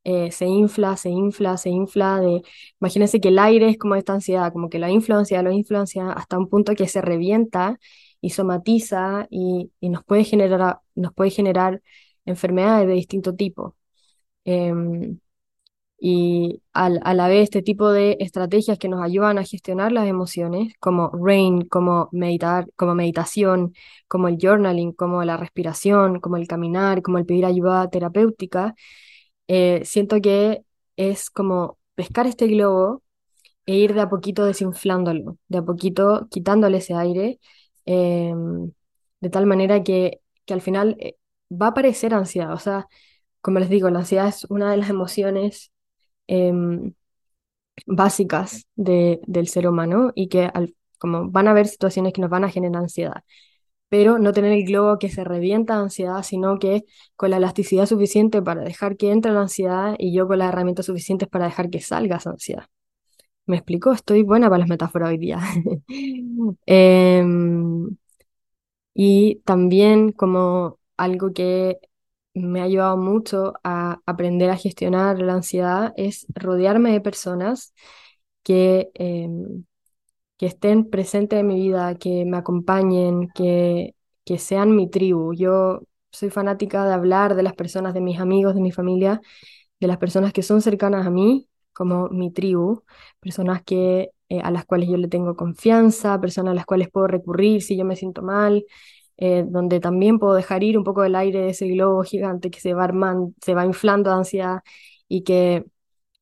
eh, 0.08 0.30
se 0.30 0.46
infla, 0.46 0.96
se 0.96 1.10
infla, 1.10 1.56
se 1.56 1.70
infla. 1.70 2.20
De, 2.20 2.42
imagínense 2.80 3.20
que 3.20 3.28
el 3.28 3.38
aire 3.40 3.68
es 3.70 3.76
como 3.78 3.96
esta 3.96 4.12
ansiedad, 4.14 4.52
como 4.52 4.70
que 4.70 4.78
la 4.78 4.90
influencia, 4.90 5.42
lo 5.42 5.50
influencia 5.50 6.12
hasta 6.12 6.38
un 6.38 6.48
punto 6.48 6.74
que 6.76 6.86
se 6.88 7.00
revienta 7.02 7.78
y 8.20 8.30
somatiza 8.30 9.26
y, 9.30 9.72
y 9.80 9.88
nos, 9.88 10.04
puede 10.04 10.22
generar, 10.24 10.78
nos 10.94 11.12
puede 11.12 11.30
generar 11.30 11.82
enfermedades 12.24 12.86
de 12.86 12.94
distinto 12.94 13.34
tipo. 13.34 13.76
Em, 14.44 15.18
y 15.98 16.62
al, 16.72 17.00
a 17.04 17.14
la 17.14 17.28
vez 17.28 17.44
este 17.44 17.62
tipo 17.62 17.90
de 17.92 18.16
estrategias 18.20 18.78
que 18.78 18.88
nos 18.88 19.02
ayudan 19.02 19.38
a 19.38 19.44
gestionar 19.44 19.92
las 19.92 20.06
emociones, 20.08 20.74
como 20.80 21.10
RAIN, 21.12 21.62
como 21.68 22.08
meditar, 22.12 22.66
como 22.76 22.94
meditación, 22.94 23.74
como 24.08 24.28
el 24.28 24.38
journaling, 24.40 24.92
como 24.92 25.24
la 25.24 25.36
respiración, 25.36 26.20
como 26.20 26.36
el 26.36 26.46
caminar, 26.48 27.02
como 27.02 27.18
el 27.18 27.26
pedir 27.26 27.46
ayuda 27.46 27.90
terapéutica, 27.90 28.74
eh, 29.48 29.82
siento 29.84 30.20
que 30.20 30.62
es 30.96 31.30
como 31.30 31.78
pescar 31.94 32.26
este 32.26 32.46
globo 32.48 33.02
e 33.66 33.76
ir 33.76 33.94
de 33.94 34.00
a 34.02 34.08
poquito 34.08 34.44
desinflándolo, 34.44 35.38
de 35.48 35.58
a 35.58 35.62
poquito 35.64 36.28
quitándole 36.30 36.78
ese 36.78 36.94
aire, 36.94 37.40
em, 37.86 38.72
de 39.20 39.30
tal 39.30 39.46
manera 39.46 39.82
que, 39.82 40.20
que 40.44 40.54
al 40.54 40.60
final 40.62 40.96
eh, 41.00 41.16
va 41.50 41.66
a 41.66 41.68
aparecer 41.70 42.14
ansiedad. 42.14 42.52
O 42.54 42.58
sea, 42.58 42.86
como 43.40 43.58
les 43.60 43.68
digo, 43.70 43.90
la 43.90 44.00
ansiedad 44.00 44.28
es 44.28 44.44
una 44.50 44.70
de 44.70 44.76
las 44.78 44.90
emociones 44.90 45.72
Em, 46.28 46.94
básicas 47.86 48.66
de, 48.76 49.20
del 49.26 49.48
ser 49.48 49.68
humano 49.68 50.12
y 50.14 50.28
que 50.28 50.50
como 50.98 51.30
van 51.30 51.48
a 51.48 51.50
haber 51.52 51.66
situaciones 51.68 52.12
que 52.12 52.20
nos 52.20 52.30
van 52.30 52.44
a 52.44 52.50
generar 52.50 52.82
ansiedad, 52.82 53.22
pero 53.88 54.18
no 54.18 54.32
tener 54.32 54.52
el 54.52 54.64
globo 54.64 54.98
que 54.98 55.08
se 55.10 55.24
revienta 55.24 55.76
de 55.76 55.82
ansiedad, 55.84 56.22
sino 56.22 56.58
que 56.58 56.84
con 57.16 57.30
la 57.30 57.38
elasticidad 57.38 57.86
suficiente 57.86 58.42
para 58.42 58.62
dejar 58.62 58.96
que 58.96 59.12
entre 59.12 59.32
la 59.32 59.42
ansiedad 59.42 59.94
y 59.98 60.14
yo 60.14 60.26
con 60.28 60.38
las 60.38 60.48
herramientas 60.50 60.86
suficientes 60.86 61.28
para 61.28 61.46
dejar 61.46 61.70
que 61.70 61.80
salga 61.80 62.16
esa 62.16 62.30
ansiedad. 62.30 62.66
¿Me 63.46 63.56
explico? 63.56 63.92
Estoy 63.92 64.22
buena 64.22 64.48
para 64.48 64.60
las 64.60 64.68
metáforas 64.68 65.10
hoy 65.10 65.18
día. 65.18 65.40
Em, 66.66 67.96
y 68.94 69.36
también 69.44 70.12
como 70.12 70.78
algo 70.96 71.32
que 71.32 71.78
me 72.34 72.60
ha 72.60 72.64
ayudado 72.64 72.96
mucho 72.96 73.54
a 73.64 74.00
aprender 74.06 74.50
a 74.50 74.56
gestionar 74.56 75.20
la 75.20 75.34
ansiedad 75.34 75.92
es 75.96 76.26
rodearme 76.34 76.92
de 76.92 77.00
personas 77.00 77.74
que, 78.42 78.90
em, 78.94 79.64
que 80.36 80.46
estén 80.46 80.90
presentes 80.90 81.40
en 81.40 81.46
mi 81.48 81.56
vida, 81.56 81.94
que 81.96 82.24
me 82.26 82.36
acompañen, 82.36 83.28
que, 83.34 83.94
que 84.24 84.38
sean 84.38 84.76
mi 84.76 84.88
tribu. 84.90 85.34
Yo 85.34 85.80
soy 86.10 86.30
fanática 86.30 86.86
de 86.86 86.94
hablar 86.94 87.34
de 87.36 87.42
las 87.42 87.54
personas, 87.54 87.94
de 87.94 88.00
mis 88.00 88.20
amigos, 88.20 88.54
de 88.54 88.60
mi 88.60 88.72
familia, 88.72 89.20
de 89.80 89.86
las 89.86 89.98
personas 89.98 90.32
que 90.32 90.42
son 90.42 90.62
cercanas 90.62 91.06
a 91.06 91.10
mí, 91.10 91.48
como 91.72 92.08
mi 92.08 92.30
tribu, 92.32 92.82
personas 93.20 93.62
que, 93.62 94.10
eh, 94.28 94.40
a 94.42 94.50
las 94.50 94.64
cuales 94.64 94.88
yo 94.88 94.96
le 94.96 95.08
tengo 95.08 95.36
confianza, 95.36 96.20
personas 96.20 96.52
a 96.52 96.54
las 96.54 96.66
cuales 96.66 96.88
puedo 96.90 97.06
recurrir 97.06 97.62
si 97.62 97.76
yo 97.76 97.84
me 97.84 97.96
siento 97.96 98.22
mal, 98.22 98.64
eh, 99.18 99.44
donde 99.48 99.80
también 99.80 100.18
puedo 100.18 100.34
dejar 100.34 100.62
ir 100.64 100.78
un 100.78 100.84
poco 100.84 101.02
del 101.02 101.14
aire 101.16 101.40
de 101.40 101.48
ese 101.50 101.68
globo 101.68 102.02
gigante 102.04 102.50
que 102.50 102.60
se 102.60 102.74
va, 102.74 102.88
se 103.42 103.54
va 103.54 103.64
inflando 103.66 104.10
de 104.10 104.16
ansiedad 104.16 104.60
y 105.08 105.22
que, 105.24 105.64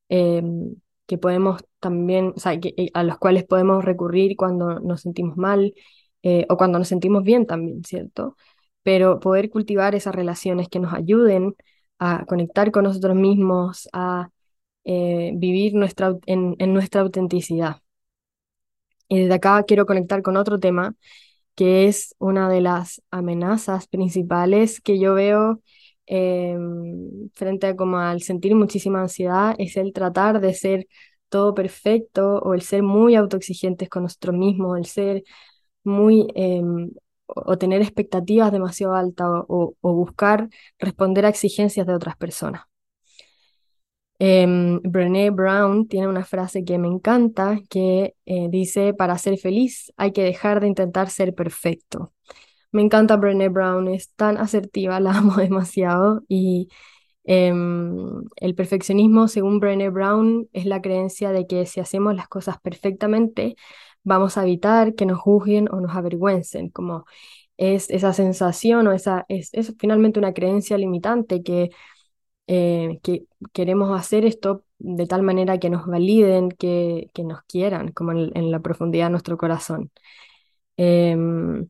em, 0.09 0.75
que 1.07 1.17
podemos 1.17 1.61
también, 1.85 2.33
o 2.35 2.39
sea, 2.39 2.53
eh, 2.53 2.89
a 2.93 3.03
los 3.03 3.17
cuales 3.17 3.43
podemos 3.45 3.85
recurrir 3.85 4.35
cuando 4.35 4.79
nos 4.79 5.01
sentimos 5.01 5.37
mal 5.37 5.73
o 6.49 6.57
cuando 6.57 6.79
nos 6.79 6.87
sentimos 6.87 7.23
bien 7.23 7.45
también, 7.45 7.83
¿cierto? 7.83 8.35
Pero 8.83 9.19
poder 9.19 9.51
cultivar 9.51 9.93
esas 9.93 10.15
relaciones 10.15 10.69
que 10.69 10.79
nos 10.79 10.91
ayuden 10.93 11.55
a 11.99 12.25
conectar 12.25 12.71
con 12.71 12.83
nosotros 12.85 13.15
mismos, 13.15 13.89
a 13.93 14.29
eh, 14.85 15.31
vivir 15.35 15.73
nuestra, 15.75 16.15
en, 16.27 16.55
nuestra 16.73 17.01
autenticidad. 17.01 17.81
Y 19.07 19.19
desde 19.19 19.35
acá 19.35 19.63
quiero 19.63 19.85
conectar 19.85 20.21
con 20.21 20.37
otro 20.37 20.59
tema, 20.59 20.95
que 21.55 21.87
es 21.87 22.15
una 22.19 22.49
de 22.49 22.61
las 22.61 23.01
amenazas 23.11 23.87
principales 23.87 24.81
que 24.81 24.99
yo 24.99 25.13
veo 25.15 25.61
em, 26.07 27.29
frente 27.33 27.67
a 27.67 27.75
como 27.75 27.97
al 27.99 28.21
sentir 28.21 28.55
muchísima 28.55 29.01
ansiedad, 29.01 29.55
es 29.59 29.77
el 29.77 29.93
tratar 29.93 30.39
de 30.41 30.53
ser 30.53 30.87
todo 31.29 31.53
perfecto 31.53 32.39
o 32.39 32.53
el 32.53 32.61
ser 32.61 32.83
muy 32.83 33.15
autoexigentes 33.15 33.89
con 33.89 34.03
nosotros 34.03 34.35
mismos, 34.35 34.77
el 34.77 34.85
ser 34.85 35.23
muy 35.83 36.27
em, 36.35 36.91
o 37.27 37.57
tener 37.57 37.81
expectativas 37.81 38.51
demasiado 38.51 38.95
altas 38.95 39.27
o, 39.47 39.75
buscar 39.81 40.49
responder 40.79 41.25
a 41.25 41.29
exigencias 41.29 41.87
de 41.87 41.93
otras 41.93 42.17
personas. 42.17 42.63
Eh, 44.19 44.45
Brené 44.83 45.29
Brown 45.29 45.87
tiene 45.87 46.07
una 46.07 46.23
frase 46.23 46.63
que 46.63 46.77
me 46.77 46.87
encanta 46.87 47.59
que 47.69 48.15
eh, 48.25 48.47
dice, 48.49 48.93
para 48.93 49.17
ser 49.17 49.37
feliz 49.37 49.91
hay 49.97 50.13
que 50.13 50.23
dejar 50.23 50.61
de 50.61 50.67
intentar 50.67 51.09
ser 51.09 51.35
perfecto. 51.35 52.13
Me 52.71 52.81
encanta 52.81 53.17
Brené 53.17 53.49
Brown, 53.49 53.87
es 53.87 54.11
tan 54.15 54.37
asertiva, 54.37 54.99
la 55.01 55.11
amo 55.17 55.35
demasiado 55.37 56.23
y 56.27 56.69
em, 57.25 58.23
el 58.37 58.55
perfeccionismo, 58.55 59.27
según 59.27 59.59
Brené 59.59 59.89
Brown, 59.89 60.47
es 60.53 60.65
la 60.65 60.81
creencia 60.81 61.31
de 61.31 61.47
que 61.47 61.65
si 61.65 61.79
hacemos 61.79 62.15
las 62.15 62.27
cosas 62.27 62.59
perfectamente, 62.61 63.55
vamos 64.03 64.37
a 64.37 64.43
evitar 64.43 64.95
que 64.95 65.05
nos 65.05 65.19
juzguen 65.19 65.67
o 65.71 65.81
nos 65.81 65.95
avergüencen, 65.95 66.69
como 66.69 67.05
es 67.57 67.89
esa 67.89 68.13
sensación 68.13 68.87
o 68.87 68.91
esa, 68.93 69.25
es, 69.29 69.49
es 69.53 69.73
finalmente 69.79 70.19
una 70.19 70.33
creencia 70.33 70.77
limitante 70.77 71.43
que, 71.43 71.71
eh, 72.47 72.99
que 73.03 73.25
queremos 73.53 73.97
hacer 73.99 74.25
esto 74.25 74.63
de 74.79 75.07
tal 75.07 75.23
manera 75.23 75.59
que 75.59 75.69
nos 75.69 75.87
validen, 75.87 76.49
que, 76.49 77.09
que 77.13 77.23
nos 77.23 77.43
quieran, 77.43 77.91
como 77.91 78.11
en, 78.13 78.51
la 78.51 78.59
profundidad 78.61 79.07
de 79.07 79.11
nuestro 79.11 79.37
corazón. 79.37 79.91
Em, 80.77 81.67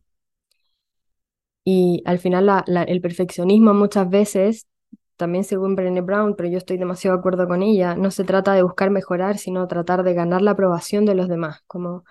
y 1.64 2.02
al 2.06 2.20
final 2.20 2.64
el 2.88 3.02
perfeccionismo 3.02 3.74
muchas 3.74 4.10
veces, 4.10 4.68
también 5.18 5.44
según 5.44 5.76
Brené 5.76 6.02
Brown, 6.02 6.36
pero 6.36 6.50
yo 6.50 6.58
estoy 6.58 6.78
demasiado 6.78 7.18
de 7.18 7.20
acuerdo 7.20 7.48
con 7.48 7.64
ella, 7.64 7.96
no 7.96 8.12
se 8.12 8.24
trata 8.24 8.54
de 8.54 8.64
buscar 8.64 8.90
mejorar, 8.92 9.38
sino 9.38 9.68
tratar 9.68 10.04
de 10.04 10.14
ganar 10.14 10.42
la 10.42 10.52
aprobación 10.52 11.06
de 11.06 11.16
los 11.16 11.28
demás. 11.30 11.62
Como, 11.68 12.04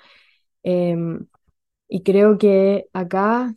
em, 0.64 1.26
y 1.88 2.02
creo 2.04 2.38
que 2.38 2.88
acá 2.94 3.56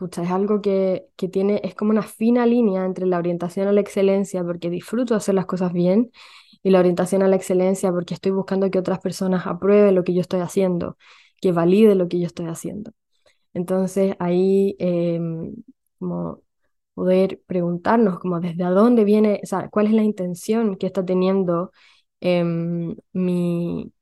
es 0.00 0.30
algo 0.30 0.60
que, 0.62 1.08
que 1.16 1.28
tiene, 1.28 1.60
es 1.64 1.74
como 1.74 1.90
una 1.90 2.02
fina 2.02 2.46
línea 2.46 2.84
entre 2.84 3.06
la 3.06 3.18
orientación 3.18 3.66
a 3.68 3.72
la 3.72 3.80
excelencia, 3.80 4.44
porque 4.44 4.70
disfruto 4.70 5.14
hacer 5.14 5.34
las 5.34 5.46
cosas 5.46 5.72
bien, 5.72 6.10
y 6.62 6.70
la 6.70 6.80
orientación 6.80 7.22
a 7.22 7.28
la 7.28 7.36
excelencia, 7.36 7.90
porque 7.92 8.14
estoy 8.14 8.32
buscando 8.32 8.70
que 8.70 8.78
otras 8.78 9.00
personas 9.00 9.46
aprueben 9.46 9.94
lo 9.94 10.04
que 10.04 10.14
yo 10.14 10.20
estoy 10.20 10.40
haciendo, 10.40 10.96
que 11.40 11.52
valide 11.52 11.94
lo 11.94 12.08
que 12.08 12.20
yo 12.20 12.26
estoy 12.26 12.46
haciendo. 12.46 12.92
Entonces 13.54 14.16
ahí, 14.20 14.76
em, 14.78 15.54
como 15.98 16.42
poder 16.98 17.40
preguntarnos 17.46 18.18
como 18.18 18.40
desde 18.40 18.64
dónde 18.64 19.04
viene, 19.04 19.40
o 19.44 19.46
sea, 19.46 19.68
cuál 19.68 19.86
es 19.86 19.92
la 19.92 20.02
intención 20.02 20.76
que 20.76 20.86
está 20.86 21.04
teniendo 21.04 21.70
em, 22.20 22.96
mi, 23.12 23.92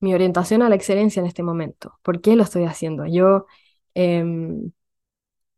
mi 0.00 0.14
orientación 0.14 0.62
a 0.62 0.68
la 0.68 0.74
excelencia 0.76 1.20
en 1.20 1.26
este 1.26 1.42
momento. 1.44 1.98
¿Por 2.02 2.20
qué 2.20 2.36
lo 2.36 2.44
estoy 2.44 2.64
haciendo? 2.64 3.06
Yo 3.06 3.46
em, 3.94 4.72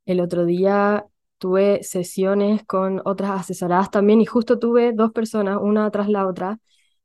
el 0.07 0.21
otro 0.21 0.45
día 0.47 1.07
tuve 1.39 1.83
sesiones 1.83 2.65
con 2.65 3.03
otras 3.05 3.41
asesoradas 3.41 3.91
también 3.91 4.21
y 4.21 4.27
justo 4.27 4.59
tuve 4.59 4.93
dos 4.93 5.13
personas, 5.13 5.59
una 5.61 5.91
tras 5.91 6.09
la 6.09 6.27
otra, 6.27 6.61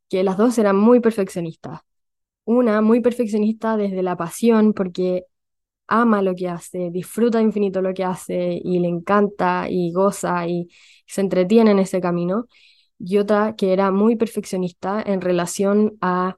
que 0.09 0.23
las 0.23 0.37
dos 0.37 0.57
eran 0.57 0.77
muy 0.77 0.99
perfeccionistas. 1.01 1.81
Una 2.45 2.81
muy 2.81 3.01
perfeccionista 3.01 3.77
desde 3.77 4.03
la 4.03 4.17
pasión 4.17 4.73
porque 4.73 5.25
ama 5.89 6.21
lo 6.21 6.35
que 6.35 6.47
hace, 6.49 6.89
disfruta 6.91 7.41
infinito 7.41 7.81
lo 7.81 7.93
que 7.93 8.03
hace 8.05 8.59
y 8.63 8.79
le 8.79 8.87
encanta 8.89 9.67
y 9.69 9.91
goza 9.93 10.47
y 10.47 10.69
se 11.07 11.21
entretiene 11.21 11.71
en 11.71 11.79
ese 11.79 12.01
camino. 12.01 12.47
Y 12.99 13.17
otra 13.17 13.55
que 13.55 13.73
era 13.73 13.91
muy 13.91 14.15
perfeccionista 14.17 15.01
en 15.05 15.21
relación 15.21 15.97
a, 16.01 16.37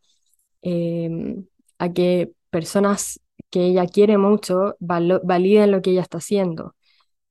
em, 0.61 1.45
a 1.79 1.93
que 1.93 2.31
personas 2.49 3.19
que 3.49 3.65
ella 3.67 3.85
quiere 3.87 4.17
mucho 4.17 4.75
validen 4.79 5.71
lo 5.71 5.81
que 5.81 5.91
ella 5.91 6.01
está 6.01 6.19
haciendo. 6.19 6.75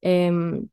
Em, 0.02 0.68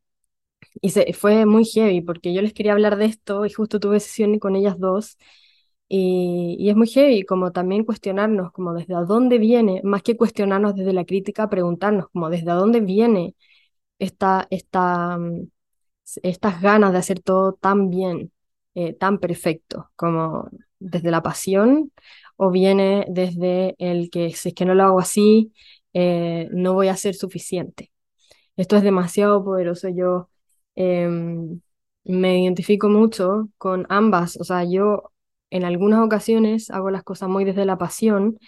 y 0.82 0.90
se, 0.92 1.14
fue 1.14 1.46
muy 1.46 1.66
heavy 1.66 2.02
porque 2.02 2.34
yo 2.34 2.42
les 2.42 2.54
quería 2.54 2.74
hablar 2.74 2.98
de 2.98 3.06
esto 3.06 3.46
y 3.46 3.52
justo 3.52 3.80
tuve 3.80 4.00
sesión 4.00 4.40
con 4.40 4.56
ellas 4.56 4.80
dos. 4.80 5.18
Y, 5.89 6.58
y, 6.60 6.69
es 6.69 6.76
muy 6.76 6.88
heavy 6.88 7.23
como 7.23 7.52
también 7.54 7.86
cuestionarnos 7.86 8.52
como 8.52 8.73
desde 8.73 8.93
dónde 9.08 9.38
viene, 9.39 9.82
más 9.84 10.04
que 10.04 10.17
cuestionarnos 10.17 10.76
desde 10.76 10.93
la 10.93 11.06
crítica, 11.06 11.50
preguntarnos 11.50 12.10
como 12.10 12.30
desde 12.30 12.52
dónde 12.52 12.82
viene 12.82 13.36
esta, 14.00 14.47
esta, 14.52 15.17
mm, 15.17 15.47
estas 16.23 16.62
ganas 16.62 16.93
de 16.93 17.00
hacer 17.00 17.21
todo 17.21 17.54
tan 17.54 17.89
bien, 17.89 18.32
eh, 18.76 18.93
tan 18.93 19.19
perfecto, 19.19 19.91
como 19.95 20.50
desde 20.80 21.12
la 21.12 21.23
pasión 21.23 21.91
o 22.38 22.52
viene 22.52 23.06
desde 23.10 23.76
el 23.80 24.10
que 24.10 24.32
si 24.34 24.50
es 24.50 24.56
que 24.56 24.65
no 24.65 24.76
lo 24.76 24.84
hago 24.84 25.00
así, 25.00 25.54
eh, 25.93 26.50
no 26.52 26.73
voy 26.73 26.89
a 26.89 26.97
ser 26.97 27.15
suficiente. 27.15 27.91
Esto 28.58 28.78
es 28.78 28.84
demasiado 28.84 29.43
poderoso. 29.43 29.89
Yo 29.89 30.30
em, 30.76 31.62
me 32.06 32.41
identifico 32.43 32.89
mucho 32.89 33.50
con 33.58 33.86
ambas. 33.89 34.38
O 34.39 34.43
sea, 34.43 34.63
yo 34.63 35.12
en 35.50 35.64
algunas 35.66 36.06
ocasiones 36.06 36.70
hago 36.72 36.92
las 36.92 37.04
cosas 37.04 37.30
muy 37.30 37.46
desde 37.46 37.66
la 37.66 37.78
pasión 37.78 38.40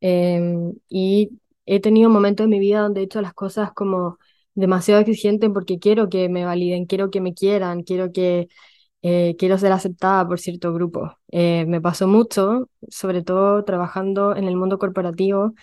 em, 0.00 0.74
y 0.88 1.30
he 1.66 1.80
tenido 1.80 2.10
momentos 2.10 2.44
en 2.44 2.50
mi 2.50 2.58
vida 2.60 2.80
donde 2.82 3.00
he 3.00 3.04
hecho 3.04 3.20
las 3.22 3.34
cosas 3.34 3.72
como 3.72 4.18
demasiado 4.54 5.00
exigente 5.00 5.50
porque 5.50 5.78
quiero 5.78 6.08
que 6.08 6.28
me 6.28 6.44
validen, 6.44 6.86
quiero 6.86 7.10
que 7.10 7.20
me 7.20 7.34
quieran, 7.34 7.82
quiero 7.82 8.12
que 8.12 8.48
eh, 9.02 9.36
quiero 9.38 9.58
ser 9.58 9.72
aceptada 9.72 10.26
por 10.28 10.40
cierto 10.40 10.72
grupo. 10.72 11.16
Eh, 11.30 11.64
me 11.66 11.80
pasó 11.80 12.08
mucho, 12.08 12.70
sobre 12.90 13.22
todo 13.22 13.64
trabajando 13.64 14.34
en 14.36 14.44
el 14.44 14.56
mundo 14.56 14.78
corporativo, 14.78 15.54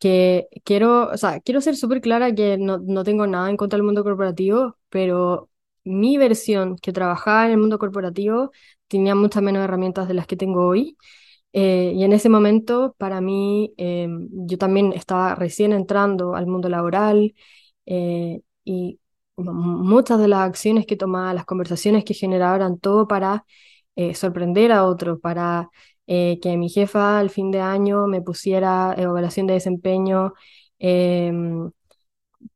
que 0.00 0.48
quiero, 0.64 1.08
o 1.10 1.16
sea, 1.18 1.40
quiero 1.40 1.60
ser 1.60 1.76
súper 1.76 2.00
clara 2.00 2.34
que 2.34 2.56
no, 2.58 2.78
no 2.78 3.04
tengo 3.04 3.26
nada 3.26 3.50
en 3.50 3.56
contra 3.56 3.76
del 3.76 3.84
mundo 3.84 4.02
corporativo, 4.04 4.76
pero 4.88 5.49
mi 5.84 6.18
versión 6.18 6.76
que 6.76 6.92
trabajaba 6.92 7.46
en 7.46 7.52
el 7.52 7.58
mundo 7.58 7.78
corporativo 7.78 8.50
tenía 8.88 9.14
muchas 9.14 9.42
menos 9.42 9.62
herramientas 9.64 10.08
de 10.08 10.14
las 10.14 10.26
que 10.26 10.36
tengo 10.36 10.66
hoy. 10.66 10.96
Eh, 11.52 11.92
y 11.96 12.04
en 12.04 12.12
ese 12.12 12.28
momento, 12.28 12.94
para 12.98 13.20
mí, 13.20 13.74
yo 13.76 14.58
también 14.58 14.92
estaba 14.92 15.34
recién 15.34 15.72
entrando 15.72 16.34
al 16.34 16.46
mundo 16.46 16.68
laboral 16.68 17.34
y 18.64 19.00
muchas 19.36 20.18
de 20.20 20.28
las 20.28 20.40
acciones 20.40 20.86
que 20.86 20.96
tomaba, 20.96 21.34
las 21.34 21.44
conversaciones 21.46 22.04
que 22.04 22.14
generaba 22.14 22.56
eran 22.56 22.78
todo 22.78 23.08
para 23.08 23.44
eh, 23.96 24.14
sorprender 24.14 24.72
a 24.72 24.84
otros, 24.86 25.20
para 25.20 25.70
eh, 26.06 26.38
que 26.42 26.56
mi 26.56 26.68
jefa 26.68 27.18
al 27.18 27.30
fin 27.30 27.50
de 27.50 27.60
año 27.60 28.06
me 28.06 28.22
pusiera 28.22 28.94
evaluación 28.96 29.46
de 29.46 29.54
desempeño, 29.54 30.34
em, 30.78 31.70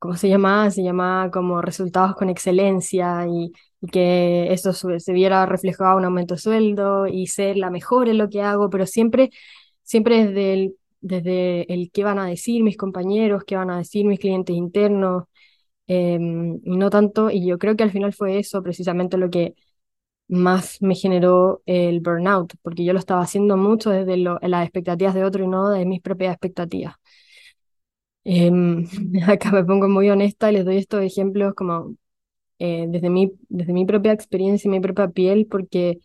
¿cómo 0.05 0.17
se 0.17 0.29
llamaba? 0.29 0.71
Se 0.71 0.83
llamaba 0.83 1.31
como 1.31 1.61
resultados 1.61 2.15
con 2.15 2.29
excelencia 2.29 3.25
y, 3.27 3.51
que 3.91 4.51
eso 4.51 4.73
se 4.73 5.13
viera 5.13 5.45
reflejado 5.45 5.97
un 5.97 6.05
aumento 6.05 6.33
de 6.35 6.41
sueldo 6.41 7.05
y 7.07 7.27
ser 7.27 7.55
la 7.57 7.69
mejor 7.69 8.09
en 8.09 8.17
lo 8.17 8.29
que 8.29 8.41
hago, 8.41 8.69
pero 8.69 8.87
siempre, 8.87 9.29
siempre 9.83 10.25
desde 10.25 10.53
el, 10.53 10.75
desde 11.01 11.71
el 11.71 11.91
qué 11.91 12.03
van 12.03 12.17
a 12.19 12.25
decir 12.25 12.63
mis 12.63 12.77
compañeros, 12.77 13.43
qué 13.45 13.55
van 13.55 13.69
a 13.69 13.77
decir 13.77 14.05
mis 14.05 14.19
clientes 14.19 14.55
internos, 14.55 15.25
Em, 15.87 16.59
no 16.63 16.89
tanto, 16.89 17.29
y 17.29 17.45
yo 17.45 17.59
creo 17.59 17.75
que 17.75 17.83
al 17.83 17.91
final 17.91 18.11
fue 18.13 18.39
eso 18.39 18.63
precisamente 18.63 19.17
lo 19.17 19.29
que 19.29 19.53
más 20.27 20.81
me 20.81 20.95
generó 20.95 21.63
el 21.67 22.01
burnout, 22.01 22.55
porque 22.63 22.85
yo 22.85 22.93
lo 22.93 22.99
estaba 22.99 23.21
haciendo 23.21 23.57
mucho 23.57 23.91
desde 23.91 24.17
las 24.17 24.63
expectativas 24.63 25.15
de 25.15 25.25
otro 25.25 25.43
y 25.45 25.47
no 25.47 25.69
de 25.69 25.85
mis 25.85 26.01
propias 26.01 26.33
expectativas. 26.33 26.95
Em, 28.25 28.85
acá 29.27 29.51
me 29.51 29.63
pongo 29.63 29.87
muy 29.89 30.09
honesta 30.09 30.49
y 30.51 30.53
les 30.55 30.65
doy 30.65 30.77
estos 30.77 31.01
ejemplos 31.03 31.53
como 31.55 31.95
eh, 32.59 32.85
desde 32.89 33.09
mi, 33.11 33.33
desde 33.49 33.73
mi 33.73 33.85
propia 33.85 34.13
experiencia 34.13 34.67
y 34.69 34.71
mi 34.71 34.79
propia 34.81 35.09
piel, 35.09 35.47
porque 35.49 35.99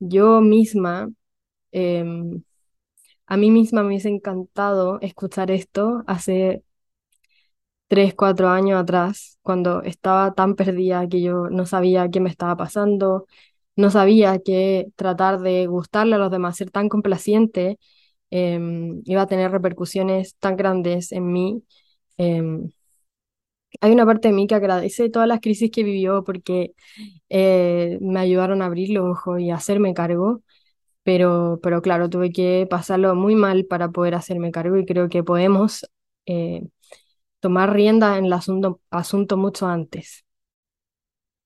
yo 0.00 0.40
misma, 0.42 1.10
em, 1.72 2.42
a 3.26 3.36
mí 3.38 3.50
misma 3.50 3.82
me 3.82 3.88
hubiese 3.90 4.08
encantado 4.10 5.00
escuchar 5.02 5.50
esto 5.52 6.04
hace 6.08 6.62
tres, 7.88 8.14
cuatro 8.14 8.48
años 8.48 8.80
atrás, 8.80 9.38
cuando 9.42 9.82
estaba 9.82 10.32
tan 10.34 10.54
perdida 10.56 11.08
que 11.08 11.20
yo 11.22 11.48
no 11.50 11.66
sabía 11.66 12.08
qué 12.10 12.20
me 12.20 12.30
estaba 12.30 12.56
pasando, 12.56 13.26
no 13.76 13.90
sabía 13.90 14.38
que 14.38 14.88
tratar 14.96 15.40
de 15.40 15.66
gustarle 15.66 16.14
a 16.16 16.18
los 16.18 16.30
demás, 16.30 16.56
ser 16.56 16.70
tan 16.70 16.88
complaciente, 16.88 17.78
em, 18.32 19.02
iba 19.06 19.22
a 19.22 19.28
tener 19.28 19.52
repercusiones 19.52 20.36
tan 20.40 20.56
grandes 20.56 21.12
en 21.12 21.32
mí. 21.32 21.64
Em, 22.18 22.70
hay 23.80 23.92
una 23.92 24.06
parte 24.06 24.28
de 24.28 24.34
mí 24.34 24.46
que 24.46 24.54
agradece 24.54 25.08
todas 25.10 25.28
las 25.28 25.40
crisis 25.40 25.70
que 25.70 25.82
vivió 25.84 26.24
porque 26.24 26.74
eh, 27.30 27.98
me 28.00 28.20
ayudaron 28.20 28.62
a 28.62 28.66
abrir 28.66 28.90
los 28.90 29.06
ojos 29.10 29.40
y 29.40 29.50
hacerme 29.50 29.94
cargo, 29.94 30.42
pero, 31.04 31.60
pero 31.62 31.82
claro, 31.82 32.10
tuve 32.10 32.32
que 32.32 32.66
pasarlo 32.70 33.14
muy 33.16 33.36
mal 33.36 33.66
para 33.66 33.90
poder 33.90 34.14
hacerme 34.16 34.52
cargo 34.52 34.78
y 34.78 34.86
creo 34.86 35.08
que 35.10 35.24
podemos 35.24 35.86
eh, 36.26 36.68
tomar 37.40 37.72
rienda 37.74 38.18
en 38.18 38.26
el 38.26 38.32
asunto, 38.34 38.80
asunto 38.90 39.36
mucho 39.38 39.66
antes. 39.68 40.24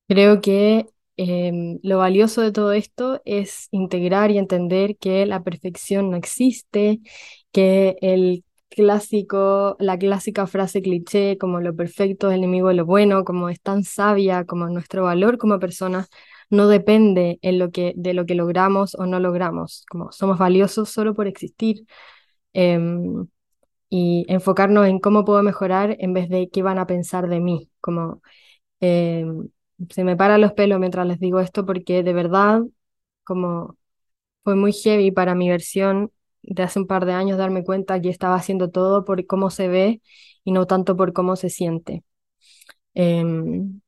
Creo 0.08 0.40
que 0.40 0.86
em, 1.16 1.78
lo 1.82 1.98
valioso 1.98 2.42
de 2.42 2.52
todo 2.52 2.72
esto 2.72 3.20
es 3.24 3.68
integrar 3.70 4.30
y 4.30 4.38
entender 4.38 4.96
que 4.98 5.26
la 5.26 5.42
perfección 5.42 6.10
no 6.10 6.16
existe, 6.16 7.00
que 7.52 7.96
el 8.02 8.44
clásico, 8.68 9.76
la 9.78 9.98
clásica 9.98 10.46
frase 10.46 10.82
cliché 10.82 11.38
como 11.38 11.60
lo 11.60 11.74
perfecto 11.74 12.28
es 12.28 12.34
el 12.34 12.40
enemigo 12.44 12.68
de 12.68 12.74
lo 12.74 12.84
bueno, 12.86 13.24
como 13.24 13.48
es 13.48 13.60
tan 13.60 13.84
sabia, 13.84 14.44
como 14.44 14.68
nuestro 14.68 15.04
valor 15.04 15.38
como 15.38 15.58
personas 15.58 16.08
no 16.50 16.68
depende 16.68 17.38
en 17.42 17.58
lo 17.58 17.70
que, 17.70 17.92
de 17.96 18.14
lo 18.14 18.26
que 18.26 18.34
logramos 18.34 18.94
o 18.94 19.06
no 19.06 19.18
logramos, 19.20 19.84
como 19.90 20.12
somos 20.12 20.38
valiosos 20.38 20.90
solo 20.90 21.14
por 21.14 21.26
existir. 21.26 21.84
Em, 22.52 23.26
y 23.90 24.24
enfocarnos 24.28 24.86
en 24.88 24.98
cómo 25.00 25.24
puedo 25.24 25.42
mejorar 25.42 25.96
en 26.00 26.12
vez 26.12 26.28
de 26.28 26.48
qué 26.50 26.62
van 26.62 26.78
a 26.78 26.86
pensar 26.86 27.28
de 27.28 27.40
mí. 27.40 27.70
Como 27.80 28.22
em, 28.80 29.48
se 29.90 30.04
me 30.04 30.16
paran 30.16 30.40
los 30.40 30.52
pelos 30.52 30.78
mientras 30.80 31.06
les 31.06 31.20
digo 31.20 31.40
esto 31.40 31.66
porque 31.66 32.02
de 32.02 32.12
verdad, 32.12 32.62
como 33.24 33.76
fue 34.44 34.56
muy 34.56 34.72
heavy 34.72 35.10
para 35.12 35.34
mi 35.34 35.48
versión 35.50 36.12
de 36.42 36.62
hace 36.64 36.80
un 36.80 36.86
par 36.86 37.06
de 37.06 37.12
años 37.14 37.38
darme 37.38 37.64
cuenta 37.64 38.00
que 38.00 38.10
estaba 38.10 38.36
haciendo 38.36 38.70
todo 38.70 39.04
por 39.04 39.26
cómo 39.26 39.50
se 39.50 39.68
ve 39.68 40.02
y 40.44 40.52
no 40.52 40.66
tanto 40.66 40.96
por 40.96 41.12
cómo 41.12 41.36
se 41.36 41.50
siente. 41.50 42.04
Em, 42.94 43.80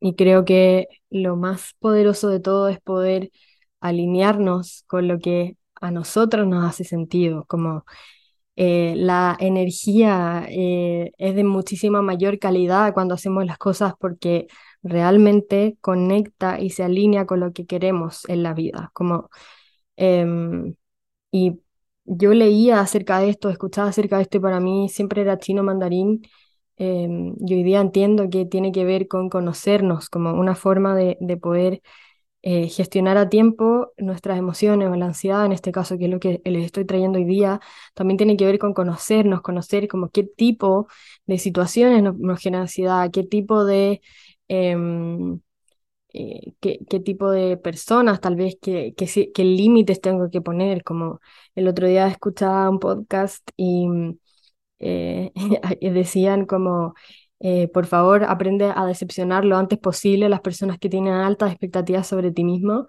y 0.00 0.14
creo 0.14 0.44
que 0.44 0.88
lo 1.10 1.36
más 1.36 1.74
poderoso 1.78 2.28
de 2.28 2.40
todo 2.40 2.68
es 2.68 2.80
poder 2.80 3.30
alinearnos 3.80 4.84
con 4.86 5.08
lo 5.08 5.18
que 5.18 5.56
a 5.80 5.90
nosotros 5.90 6.46
nos 6.46 6.64
hace 6.64 6.84
sentido, 6.84 7.44
como 7.46 7.84
eh, 8.56 8.94
la 8.96 9.36
energía 9.40 10.46
eh, 10.48 11.12
es 11.18 11.34
de 11.36 11.44
muchísima 11.44 12.02
mayor 12.02 12.38
calidad 12.38 12.94
cuando 12.94 13.14
hacemos 13.14 13.44
las 13.46 13.58
cosas 13.58 13.94
porque 14.00 14.46
realmente 14.88 15.76
conecta 15.80 16.60
y 16.60 16.70
se 16.70 16.84
alinea 16.84 17.26
con 17.26 17.40
lo 17.40 17.52
que 17.52 17.66
queremos 17.66 18.24
en 18.28 18.42
la 18.42 18.54
vida. 18.54 18.90
Como, 18.94 19.30
em, 19.96 20.74
y 21.32 21.60
yo 22.04 22.34
leía 22.34 22.80
acerca 22.80 23.20
de 23.20 23.30
esto, 23.30 23.50
escuchaba 23.50 23.88
acerca 23.90 24.16
de 24.16 24.22
esto 24.24 24.38
y 24.38 24.40
para 24.40 24.60
mí 24.60 24.88
siempre 24.88 25.22
era 25.22 25.38
chino 25.38 25.62
mandarín. 25.62 26.22
Em, 26.78 27.34
y 27.46 27.54
hoy 27.54 27.62
día 27.64 27.80
entiendo 27.80 28.30
que 28.30 28.46
tiene 28.46 28.72
que 28.72 28.84
ver 28.84 29.08
con 29.08 29.30
conocernos 29.30 30.10
como 30.10 30.32
una 30.34 30.54
forma 30.56 30.94
de, 30.96 31.16
de 31.20 31.36
poder 31.38 31.82
eh, 32.42 32.68
gestionar 32.68 33.16
a 33.16 33.28
tiempo 33.28 33.92
nuestras 33.96 34.38
emociones 34.38 34.88
o 34.88 34.94
la 34.94 35.06
ansiedad, 35.06 35.44
en 35.46 35.52
este 35.52 35.72
caso, 35.72 35.98
que 35.98 36.04
es 36.04 36.10
lo 36.10 36.20
que 36.20 36.40
les 36.44 36.64
estoy 36.66 36.84
trayendo 36.84 37.18
hoy 37.18 37.24
día, 37.24 37.60
también 37.94 38.18
tiene 38.18 38.36
que 38.36 38.46
ver 38.46 38.58
con 38.60 38.72
conocernos, 38.74 39.42
conocer 39.42 39.88
como 39.88 40.10
qué 40.10 40.22
tipo 40.24 40.86
de 41.26 41.38
situaciones 41.38 42.02
nos, 42.04 42.16
nos 42.18 42.40
generan 42.40 42.62
ansiedad, 42.62 43.10
qué 43.12 43.24
tipo 43.24 43.64
de... 43.64 44.00
Em, 44.48 45.40
eh, 46.14 46.54
qué, 46.60 46.80
qué, 46.88 47.00
tipo 47.00 47.30
de 47.30 47.56
personas, 47.56 48.20
tal 48.20 48.36
vez, 48.36 48.56
qué, 48.62 48.94
qué, 48.96 49.32
qué 49.32 49.44
límites 49.44 50.00
tengo 50.00 50.30
que 50.30 50.40
poner. 50.42 50.84
Como 50.84 51.20
el 51.54 51.68
otro 51.68 51.88
día 51.88 52.08
escuchaba 52.08 52.70
un 52.70 52.78
podcast 52.80 53.48
y 53.56 53.86
eh, 54.78 55.32
decían 55.80 56.46
como 56.46 56.94
eh, 57.40 57.68
por 57.68 57.86
favor, 57.86 58.24
aprende 58.24 58.72
a 58.74 58.86
decepcionar 58.86 59.44
lo 59.44 59.56
antes 59.58 59.78
posible 59.78 60.28
las 60.28 60.40
personas 60.40 60.78
que 60.78 60.88
tienen 60.88 61.12
altas 61.12 61.50
expectativas 61.50 62.06
sobre 62.06 62.32
ti 62.32 62.44
mismo. 62.44 62.86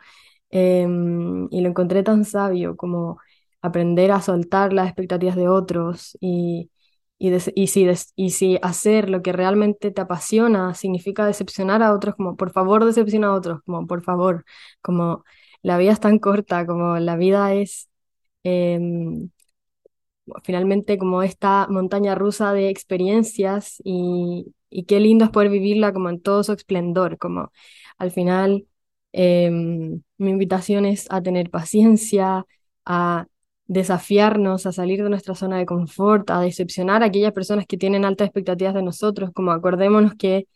Em, 0.52 1.48
y 1.52 1.62
lo 1.62 1.70
encontré 1.70 2.04
tan 2.04 2.24
sabio 2.26 2.78
como 2.78 3.20
aprender 3.62 4.12
a 4.12 4.22
soltar 4.22 4.74
las 4.74 4.88
expectativas 4.88 5.36
de 5.36 5.50
otros 5.50 6.18
y, 6.22 6.72
y, 7.20 7.34
y, 7.56 7.68
si 7.68 7.88
y 8.16 8.30
si 8.32 8.60
hacer 8.62 9.10
lo 9.10 9.22
que 9.22 9.34
realmente 9.34 9.92
te 9.92 10.02
apasiona 10.02 10.74
significa 10.76 11.26
decepcionar 11.26 11.82
a 11.84 11.94
otros, 11.94 12.16
como 12.16 12.36
por 12.36 12.52
favor 12.52 12.86
decepciona 12.86 13.28
a 13.28 13.34
otros, 13.34 13.62
como 13.66 13.88
por 13.88 14.04
favor, 14.04 14.46
como 14.82 15.24
la 15.64 15.78
vida 15.78 15.92
es 15.94 16.00
tan 16.00 16.20
corta, 16.20 16.66
como 16.66 16.98
la 17.00 17.16
vida 17.18 17.54
es... 17.54 17.90
Em, 18.44 19.30
finalmente 20.44 20.98
como 20.98 21.24
esta 21.24 21.68
montaña 21.70 22.16
rusa 22.16 22.54
de 22.54 22.70
experiencias 22.70 23.82
y, 23.84 24.54
y, 24.70 24.84
qué 24.86 25.00
lindo 25.00 25.26
es 25.26 25.32
poder 25.32 25.50
vivirla 25.50 25.94
como 25.94 26.10
en 26.10 26.22
todo 26.22 26.44
su 26.44 26.54
esplendor, 26.54 27.18
como 27.18 27.52
al 27.98 28.12
final 28.12 28.68
em, 29.14 30.02
mi 30.18 30.30
invitación 30.32 30.86
es 30.86 31.08
a 31.12 31.22
tener 31.22 31.50
paciencia, 31.50 32.46
a 32.86 33.28
desafiarnos, 33.68 34.66
a 34.66 34.72
salir 34.72 35.04
de 35.04 35.10
nuestra 35.10 35.36
zona 35.36 35.58
de 35.58 35.66
confort, 35.66 36.30
a 36.32 36.42
decepcionar 36.42 37.04
a 37.04 37.08
aquellas 37.08 37.34
personas 37.34 37.66
que 37.68 37.78
tienen 37.78 38.06
altas 38.06 38.28
expectativas 38.28 38.74
de 38.74 38.82
nosotros, 38.84 39.32
como 39.34 39.52
acordémonos 39.52 40.16
que 40.16 40.48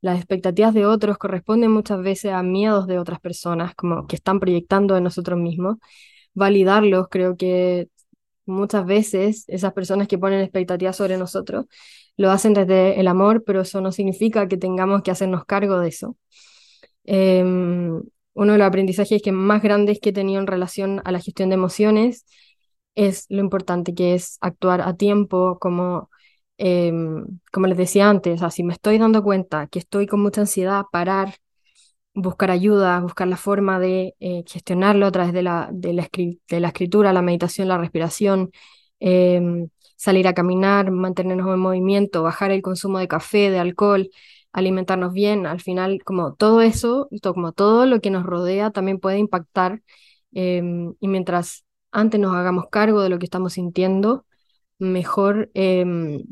las 0.00 0.18
expectativas 0.18 0.74
de 0.74 0.86
otros 0.86 1.18
corresponden 1.18 1.70
muchas 1.72 2.00
veces 2.02 2.32
a 2.32 2.42
miedos 2.42 2.86
de 2.86 2.98
otras 2.98 3.20
personas, 3.20 3.74
como 3.74 4.06
que 4.06 4.16
están 4.16 4.38
proyectando 4.40 4.96
en 4.96 5.04
nosotros 5.04 5.38
mismos. 5.38 5.76
Validarlos 6.34 7.08
creo 7.10 7.36
que 7.36 7.88
muchas 8.46 8.86
veces 8.86 9.44
esas 9.48 9.72
personas 9.72 10.08
que 10.08 10.18
ponen 10.18 10.40
expectativas 10.40 10.96
sobre 10.96 11.18
nosotros 11.18 11.66
lo 12.16 12.30
hacen 12.30 12.54
desde 12.54 13.00
el 13.00 13.08
amor, 13.08 13.44
pero 13.44 13.62
eso 13.62 13.80
no 13.80 13.92
significa 13.92 14.48
que 14.48 14.56
tengamos 14.56 15.02
que 15.02 15.10
hacernos 15.10 15.44
cargo 15.44 15.78
de 15.80 15.88
eso. 15.88 16.16
Em, 17.04 18.02
uno 18.34 18.52
de 18.52 18.58
los 18.58 18.66
aprendizajes 18.66 19.22
que 19.22 19.32
más 19.32 19.62
grandes 19.62 20.00
que 20.00 20.10
he 20.10 20.12
tenido 20.12 20.40
en 20.40 20.46
relación 20.46 21.00
a 21.04 21.12
la 21.12 21.20
gestión 21.20 21.48
de 21.48 21.54
emociones 21.54 22.26
es 22.98 23.26
lo 23.30 23.40
importante 23.40 23.94
que 23.94 24.14
es 24.14 24.38
actuar 24.40 24.80
a 24.82 24.96
tiempo, 24.96 25.58
como, 25.60 26.10
em, 26.58 27.24
como 27.52 27.66
les 27.68 27.78
decía 27.78 28.10
antes, 28.10 28.42
o 28.42 28.50
si 28.50 28.64
me 28.64 28.72
estoy 28.74 28.98
dando 28.98 29.22
cuenta 29.22 29.68
que 29.68 29.78
estoy 29.78 30.06
con 30.08 30.20
mucha 30.20 30.40
ansiedad, 30.42 30.84
parar, 30.92 31.36
buscar 32.14 32.50
ayuda, 32.50 33.00
buscar 33.00 33.28
la 33.28 33.36
forma 33.36 33.78
de 33.80 34.14
eh, 34.20 34.44
gestionarlo 34.46 35.06
a 35.06 35.12
través 35.12 35.32
de 35.32 35.42
la, 35.42 35.70
de 35.72 35.92
la, 35.94 36.02
escritura, 36.68 37.12
la 37.12 37.22
meditación, 37.22 37.68
la 37.68 37.78
respiración, 37.78 38.50
em, 39.00 39.68
salir 39.96 40.26
a 40.28 40.34
caminar, 40.34 40.90
mantenernos 40.90 41.48
en 41.54 41.60
movimiento, 41.60 42.22
bajar 42.22 42.50
el 42.50 42.62
consumo 42.62 42.98
de 42.98 43.08
café, 43.08 43.50
de 43.50 43.58
alcohol, 43.60 44.10
alimentarnos 44.52 45.12
bien. 45.12 45.46
Al 45.46 45.60
final, 45.60 46.00
como 46.04 46.34
todo 46.34 46.62
eso, 46.62 47.08
como 47.22 47.52
todo 47.52 47.86
lo 47.86 48.00
que 48.00 48.10
nos 48.10 48.24
rodea, 48.24 48.70
también 48.70 48.98
puede 49.00 49.18
impactar. 49.18 49.82
Em, 50.32 50.94
y 51.00 51.08
mientras 51.08 51.64
antes 51.92 52.20
nos 52.20 52.34
hagamos 52.34 52.66
cargo 52.70 53.02
de 53.02 53.08
lo 53.10 53.18
que 53.18 53.26
estamos 53.26 53.54
sintiendo, 53.54 54.26
mejor, 54.78 55.50
em, 55.54 56.24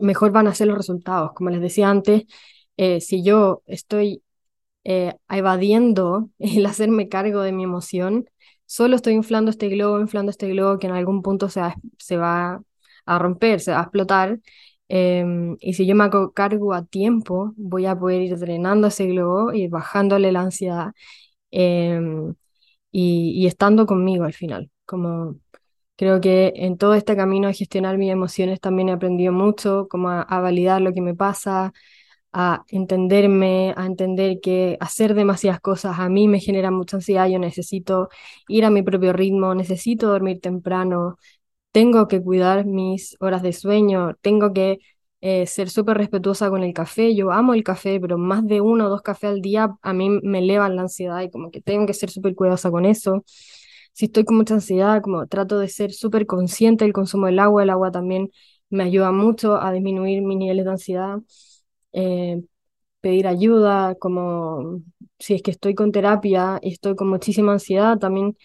mejor 0.00 0.32
van 0.32 0.46
a 0.46 0.54
ser 0.54 0.68
los 0.68 0.76
resultados. 0.78 1.32
Como 1.34 1.50
les 1.50 1.60
decía 1.60 1.90
antes, 1.90 2.24
eh, 2.76 3.00
si 3.00 3.22
yo 3.24 3.62
estoy 3.66 4.22
eh, 4.84 5.14
evadiendo 5.28 6.30
el 6.38 6.66
hacerme 6.66 7.08
cargo 7.08 7.42
de 7.42 7.52
mi 7.52 7.64
emoción, 7.64 8.26
solo 8.66 8.96
estoy 8.96 9.14
inflando 9.14 9.50
este 9.50 9.68
globo, 9.68 10.00
inflando 10.00 10.30
este 10.30 10.48
globo 10.48 10.78
que 10.78 10.86
en 10.88 10.94
algún 10.94 11.22
punto 11.22 11.48
se 11.48 11.60
va, 11.60 11.76
se 11.98 12.16
va 12.16 12.62
a 13.06 13.18
romper, 13.18 13.60
se 13.60 13.72
va 13.72 13.80
a 13.80 13.82
explotar. 13.82 14.40
Em, 14.88 15.56
y 15.60 15.74
si 15.74 15.86
yo 15.86 15.94
me 15.94 16.04
hago 16.04 16.32
cargo 16.32 16.74
a 16.74 16.84
tiempo, 16.84 17.54
voy 17.56 17.86
a 17.86 17.98
poder 17.98 18.22
ir 18.22 18.38
drenando 18.38 18.88
ese 18.88 19.06
globo 19.06 19.52
y 19.52 19.68
bajándole 19.68 20.32
la 20.32 20.42
ansiedad 20.42 20.92
em, 21.50 22.34
y, 22.92 23.46
estando 23.46 23.86
conmigo 23.86 24.24
al 24.24 24.34
final. 24.34 24.70
Como 24.86 25.36
creo 25.96 26.20
que 26.20 26.52
en 26.56 26.78
todo 26.78 26.94
este 26.94 27.16
camino 27.16 27.48
de 27.48 27.54
gestionar 27.54 27.98
mis 27.98 28.12
emociones 28.12 28.60
también 28.60 28.88
he 28.90 28.92
aprendido 28.92 29.32
mucho, 29.32 29.88
como 29.88 30.10
a, 30.10 30.22
a 30.22 30.40
validar 30.40 30.80
lo 30.82 30.92
que 30.94 31.00
me 31.02 31.14
pasa, 31.14 31.72
a 32.32 32.64
entenderme, 32.68 33.74
a 33.76 33.86
entender 33.86 34.40
que 34.40 34.78
hacer 34.80 35.14
demasiadas 35.14 35.60
cosas 35.60 35.98
a 35.98 36.08
mí 36.08 36.28
me 36.28 36.40
genera 36.40 36.70
mucha 36.70 36.96
ansiedad, 36.96 37.28
yo 37.28 37.38
necesito 37.38 38.08
ir 38.48 38.64
a 38.64 38.70
mi 38.70 38.82
propio 38.82 39.12
ritmo, 39.12 39.54
necesito 39.54 40.08
dormir 40.08 40.40
temprano, 40.40 41.18
tengo 41.72 42.08
que 42.08 42.22
cuidar 42.22 42.66
mis 42.66 43.16
horas 43.20 43.42
de 43.42 43.52
sueño, 43.52 44.14
tengo 44.22 44.52
que 44.52 44.78
eh, 45.22 45.46
ser 45.46 45.70
súper 45.70 45.96
respetuosa 45.98 46.50
con 46.50 46.64
el 46.64 46.74
café. 46.74 47.14
Yo 47.14 47.32
amo 47.32 47.54
el 47.54 47.64
café, 47.64 48.00
pero 48.00 48.18
más 48.18 48.46
de 48.46 48.60
uno 48.60 48.86
o 48.86 48.88
dos 48.90 49.02
cafés 49.02 49.30
al 49.30 49.40
día 49.40 49.70
a 49.82 49.92
mí 49.94 50.10
me 50.22 50.40
elevan 50.40 50.76
la 50.76 50.82
ansiedad 50.82 51.22
y 51.22 51.30
como 51.30 51.50
que 51.52 51.60
tengo 51.62 51.86
que 51.86 51.94
ser 51.94 52.10
súper 52.10 52.34
cuidadosa 52.34 52.70
con 52.72 52.84
eso. 52.86 53.24
Si 53.92 54.06
estoy 54.06 54.24
con 54.24 54.36
mucha 54.36 54.54
ansiedad, 54.54 55.02
como 55.02 55.26
trato 55.28 55.58
de 55.58 55.68
ser 55.68 55.92
súper 55.92 56.26
consciente 56.26 56.84
del 56.84 56.92
consumo 56.92 57.26
del 57.26 57.38
agua. 57.38 57.62
El 57.62 57.70
agua 57.70 57.90
también 57.92 58.30
me 58.70 58.84
ayuda 58.84 59.12
mucho 59.12 59.56
a 59.62 59.72
disminuir 59.72 60.22
mis 60.22 60.38
niveles 60.38 60.64
de 60.64 60.70
ansiedad. 60.72 61.18
Eh, 61.92 62.42
pedir 63.00 63.26
ayuda, 63.28 63.94
como 63.96 64.82
si 65.18 65.34
es 65.34 65.42
que 65.42 65.50
estoy 65.52 65.74
con 65.74 65.92
terapia 65.92 66.58
y 66.62 66.72
estoy 66.72 66.96
con 66.96 67.08
muchísima 67.08 67.52
ansiedad, 67.52 67.98
también 67.98 68.36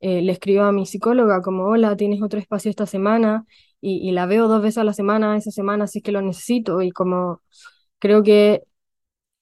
eh, 0.00 0.22
le 0.22 0.32
escribo 0.32 0.64
a 0.64 0.72
mi 0.72 0.86
psicóloga 0.86 1.42
como, 1.42 1.64
hola, 1.66 1.96
tienes 1.96 2.22
otro 2.22 2.38
espacio 2.40 2.70
esta 2.70 2.86
semana 2.86 3.46
y, 3.80 4.10
la 4.12 4.26
veo 4.26 4.48
dos 4.48 4.62
veces 4.62 4.78
a 4.78 4.84
la 4.84 4.92
semana, 4.94 5.36
esa 5.36 5.50
semana 5.50 5.84
es 5.84 6.00
que 6.02 6.12
lo 6.12 6.22
necesito 6.22 6.82
y 6.82 6.90
como 6.90 7.42
creo 7.98 8.22
que 8.22 8.62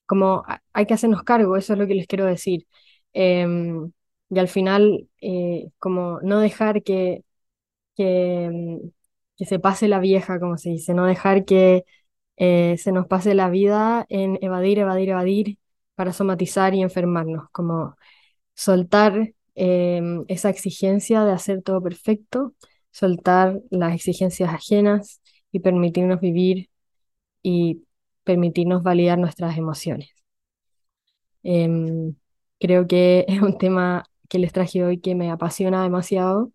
como 0.07 0.45
hay 0.73 0.87
que 0.87 0.95
hacernos 0.95 1.23
cargo, 1.25 1.57
eso 1.57 1.73
es 1.75 1.79
lo 1.79 1.87
que 1.87 1.95
les 1.95 2.07
quiero 2.07 2.27
decir. 2.27 2.67
Em, 3.13 3.93
y 4.31 4.39
al 4.39 4.49
final, 4.49 5.09
eh, 5.21 5.71
como 5.79 6.21
no 6.23 6.41
dejar 6.41 6.83
que, 6.83 7.25
que, 7.97 8.45
em, 8.45 8.93
que 9.37 9.47
se 9.47 9.59
pase 9.59 9.89
la 9.89 10.01
vieja, 10.01 10.41
como 10.41 10.59
se 10.59 10.71
dice, 10.71 10.95
no 10.95 11.07
dejar 11.07 11.45
que 11.45 11.85
eh, 12.37 12.77
se 12.79 12.93
nos 12.93 13.07
pase 13.07 13.35
la 13.35 13.51
vida 13.51 14.07
en 14.09 14.39
evadir, 14.43 14.79
evadir, 14.81 15.11
evadir 15.11 15.59
para 15.95 16.13
somatizar 16.13 16.75
y 16.75 16.83
enfermarnos, 16.83 17.49
como 17.53 17.97
soltar 18.55 19.35
em, 19.55 20.25
esa 20.29 20.51
exigencia 20.51 21.25
de 21.25 21.33
hacer 21.33 21.63
todo 21.63 21.83
perfecto, 21.83 22.55
soltar 22.95 23.61
las 23.71 23.95
exigencias 23.95 24.51
ajenas 24.55 25.21
y 25.51 25.61
permitirnos 25.61 26.21
vivir 26.21 26.71
y 27.43 27.85
permitirnos 28.25 28.85
validar 28.85 29.19
nuestras 29.19 29.59
emociones. 29.59 30.11
Em, 31.43 32.15
creo 32.61 32.87
que 32.87 33.25
es 33.29 33.43
un 33.43 33.59
tema 33.59 34.05
que 34.29 34.39
les 34.39 34.53
traje 34.53 34.85
hoy 34.85 35.01
que 35.01 35.15
me 35.15 35.31
apasiona 35.31 35.83
demasiado, 35.83 36.53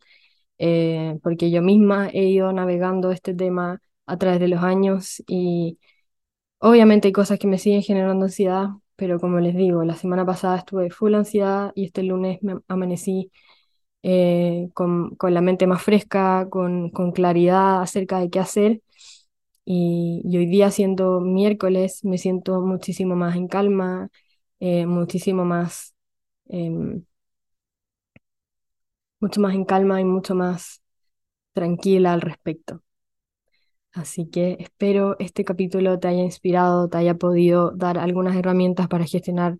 eh, 0.60 1.20
porque 1.24 1.52
yo 1.52 1.62
misma 1.62 2.10
he 2.10 2.26
ido 2.26 2.54
navegando 2.54 3.12
este 3.12 3.34
tema 3.36 3.82
a 4.06 4.18
través 4.18 4.40
de 4.40 4.48
los 4.50 4.64
años 4.64 5.24
y 5.28 5.80
obviamente 6.60 7.10
hay 7.10 7.14
cosas 7.14 7.40
que 7.40 7.48
me 7.48 7.58
siguen 7.60 7.84
generando 7.84 8.26
ansiedad, 8.26 8.70
pero 8.96 9.20
como 9.20 9.40
les 9.40 9.56
digo, 9.56 9.84
la 9.84 9.96
semana 9.96 10.26
pasada 10.26 10.58
estuve 10.60 10.92
full 10.92 11.16
ansiedad 11.16 11.72
y 11.76 11.86
este 11.86 12.04
lunes 12.04 12.40
me 12.44 12.60
amanecí 12.70 13.32
eh, 14.04 14.70
con, 14.74 15.16
con, 15.16 15.34
la 15.34 15.42
mente 15.42 15.68
más 15.68 15.82
fresca, 15.84 16.48
con, 16.50 16.90
con, 16.92 17.12
claridad 17.12 17.82
acerca 17.82 18.20
de 18.20 18.30
qué 18.30 18.40
hacer. 18.40 18.82
Y, 19.66 20.24
hoy 20.38 20.48
día, 20.48 20.72
siendo 20.72 21.22
miércoles, 21.22 22.04
me 22.06 22.18
siento 22.18 22.62
muchísimo 22.62 23.16
más 23.16 23.36
en 23.36 23.48
calma, 23.48 24.10
eh, 24.60 24.86
muchísimo 24.88 25.46
más, 25.46 25.96
em, 26.50 27.04
mucho 29.22 29.40
más 29.42 29.54
en 29.56 29.64
calma 29.66 30.02
y 30.02 30.06
mucho 30.06 30.36
más 30.36 30.82
tranquila 31.54 32.14
al 32.14 32.22
respecto. 32.22 32.84
Así 33.94 34.28
que 34.30 34.58
espero 34.60 35.16
este 35.20 35.44
capítulo 35.44 36.00
te 36.00 36.08
haya 36.08 36.22
inspirado, 36.24 36.90
te 36.90 36.98
haya 37.00 37.16
podido 37.16 37.72
dar 37.72 37.98
algunas 37.98 38.36
herramientas 38.36 38.88
para 38.88 39.06
gestionar 39.06 39.58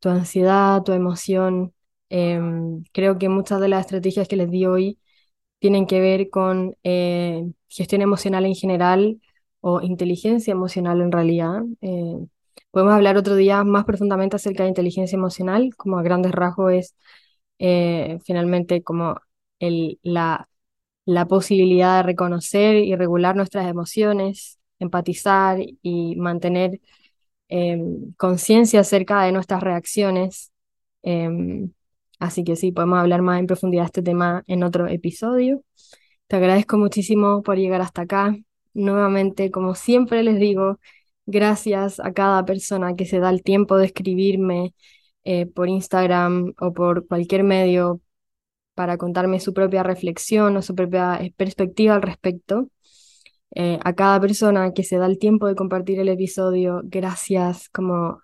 tu 0.00 0.08
ansiedad, 0.10 0.82
tu 0.82 0.92
emoción. 0.92 1.74
Em, 2.14 2.84
creo 2.92 3.18
que 3.18 3.28
muchas 3.30 3.60
de 3.60 3.68
las 3.68 3.82
estrategias 3.82 4.28
que 4.28 4.36
les 4.36 4.50
di 4.50 4.66
hoy 4.66 4.98
tienen 5.60 5.86
que 5.86 6.00
ver 6.00 6.30
con 6.30 6.76
eh, 6.84 7.44
gestión 7.68 8.02
emocional 8.02 8.46
en 8.46 8.54
general 8.56 9.20
o 9.60 9.80
inteligencia 9.82 10.52
emocional 10.52 11.00
en 11.02 11.12
realidad. 11.12 11.62
Eh, 11.82 12.16
podemos 12.70 12.94
hablar 12.94 13.16
otro 13.16 13.36
día 13.36 13.64
más 13.64 13.84
profundamente 13.84 14.36
acerca 14.36 14.64
de 14.64 14.70
inteligencia 14.70 15.16
emocional, 15.16 15.70
como 15.76 15.98
a 15.98 16.02
grandes 16.02 16.32
rasgos 16.32 16.72
es 16.74 16.96
eh, 17.58 18.18
finalmente 18.24 18.82
como 18.82 19.20
el, 19.58 19.98
la 20.02 20.48
la 21.06 21.26
posibilidad 21.26 21.98
de 21.98 22.02
reconocer 22.04 22.76
y 22.76 22.94
regular 22.96 23.36
nuestras 23.36 23.68
emociones, 23.68 24.58
empatizar 24.78 25.58
y 25.82 26.16
mantener 26.16 26.80
em, 27.48 28.12
conciencia 28.16 28.80
acerca 28.80 29.22
de 29.24 29.32
nuestras 29.32 29.62
reacciones. 29.62 30.52
Em, 31.02 31.72
así 32.22 32.44
que 32.44 32.56
sí, 32.56 32.72
podemos 32.72 32.98
hablar 32.98 33.22
más 33.22 33.40
en 33.40 33.46
profundidad 33.46 33.82
de 33.84 33.86
este 33.86 34.02
tema 34.02 34.44
en 34.46 34.62
otro 34.64 34.86
episodio. 34.88 35.62
Te 36.28 36.36
agradezco 36.36 36.78
muchísimo 36.78 37.42
por 37.42 37.56
llegar 37.58 37.80
hasta 37.82 38.02
acá. 38.02 38.36
Nuevamente, 38.74 39.50
como 39.50 39.74
siempre 39.74 40.22
les 40.22 40.38
digo, 40.40 40.78
gracias 41.26 42.00
a 42.00 42.12
cada 42.12 42.44
persona 42.44 42.96
que 42.96 43.06
se 43.06 43.18
da 43.20 43.30
el 43.30 43.42
tiempo 43.42 43.76
de 43.76 43.86
escribirme 43.86 44.74
eh, 45.24 45.46
por 45.46 45.68
Instagram 45.68 46.54
o 46.60 46.72
por 46.72 47.06
cualquier 47.06 47.44
medio 47.44 48.00
para 48.74 48.98
contarme 48.98 49.40
su 49.40 49.52
propia 49.54 49.82
reflexión 49.82 50.56
o 50.56 50.62
su 50.62 50.74
propia 50.74 51.16
eh, 51.20 51.34
perspectiva 51.36 51.94
al 51.94 52.02
respecto. 52.02 52.68
Eh, 53.54 53.78
a 53.84 53.94
cada 53.94 54.20
persona 54.20 54.72
que 54.72 54.84
se 54.84 54.96
da 54.96 55.06
el 55.06 55.18
tiempo 55.18 55.46
de 55.46 55.54
compartir 55.54 56.00
el 56.00 56.08
episodio, 56.08 56.80
gracias, 56.84 57.68
como 57.68 58.20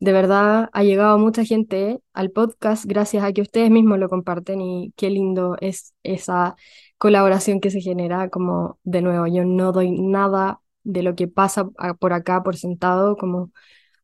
de 0.00 0.12
verdad 0.12 0.68
ha 0.72 0.82
llegado 0.82 1.18
mucha 1.18 1.44
gente 1.44 2.00
al 2.12 2.30
podcast 2.30 2.84
gracias 2.84 3.24
a 3.24 3.32
que 3.32 3.42
ustedes 3.42 3.70
mismos 3.70 3.98
lo 3.98 4.08
comparten 4.08 4.60
y 4.60 4.92
qué 4.96 5.10
lindo 5.10 5.56
es 5.60 5.94
esa 6.02 6.56
colaboración 6.98 7.60
que 7.60 7.70
se 7.70 7.80
genera, 7.80 8.28
como 8.30 8.78
de 8.84 9.02
nuevo, 9.02 9.26
yo 9.26 9.44
no 9.44 9.72
doy 9.72 9.90
nada 9.92 10.60
de 10.84 11.02
lo 11.02 11.14
que 11.14 11.28
pasa 11.28 11.68
por 11.98 12.12
acá 12.12 12.42
por 12.42 12.56
sentado, 12.56 13.16
como 13.16 13.52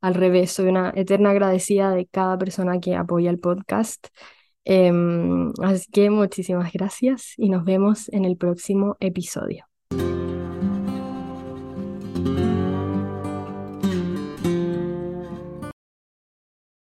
al 0.01 0.15
revés, 0.15 0.53
soy 0.53 0.69
una 0.69 0.93
eterna 0.97 1.31
agradecida 1.31 1.91
de 1.93 2.07
cada 2.07 2.39
persona 2.39 2.81
que 2.81 2.97
apoya 2.97 3.31
el 3.31 3.39
podcast. 3.39 4.09
Em, 4.65 5.53
así 5.63 5.91
que 5.93 6.11
muchísimas 6.11 6.73
gracias 6.73 7.35
y 7.37 7.51
nos 7.51 7.65
vemos 7.65 8.09
en 8.11 8.25
el 8.25 8.37
próximo 8.37 8.97
episodio. 9.01 9.72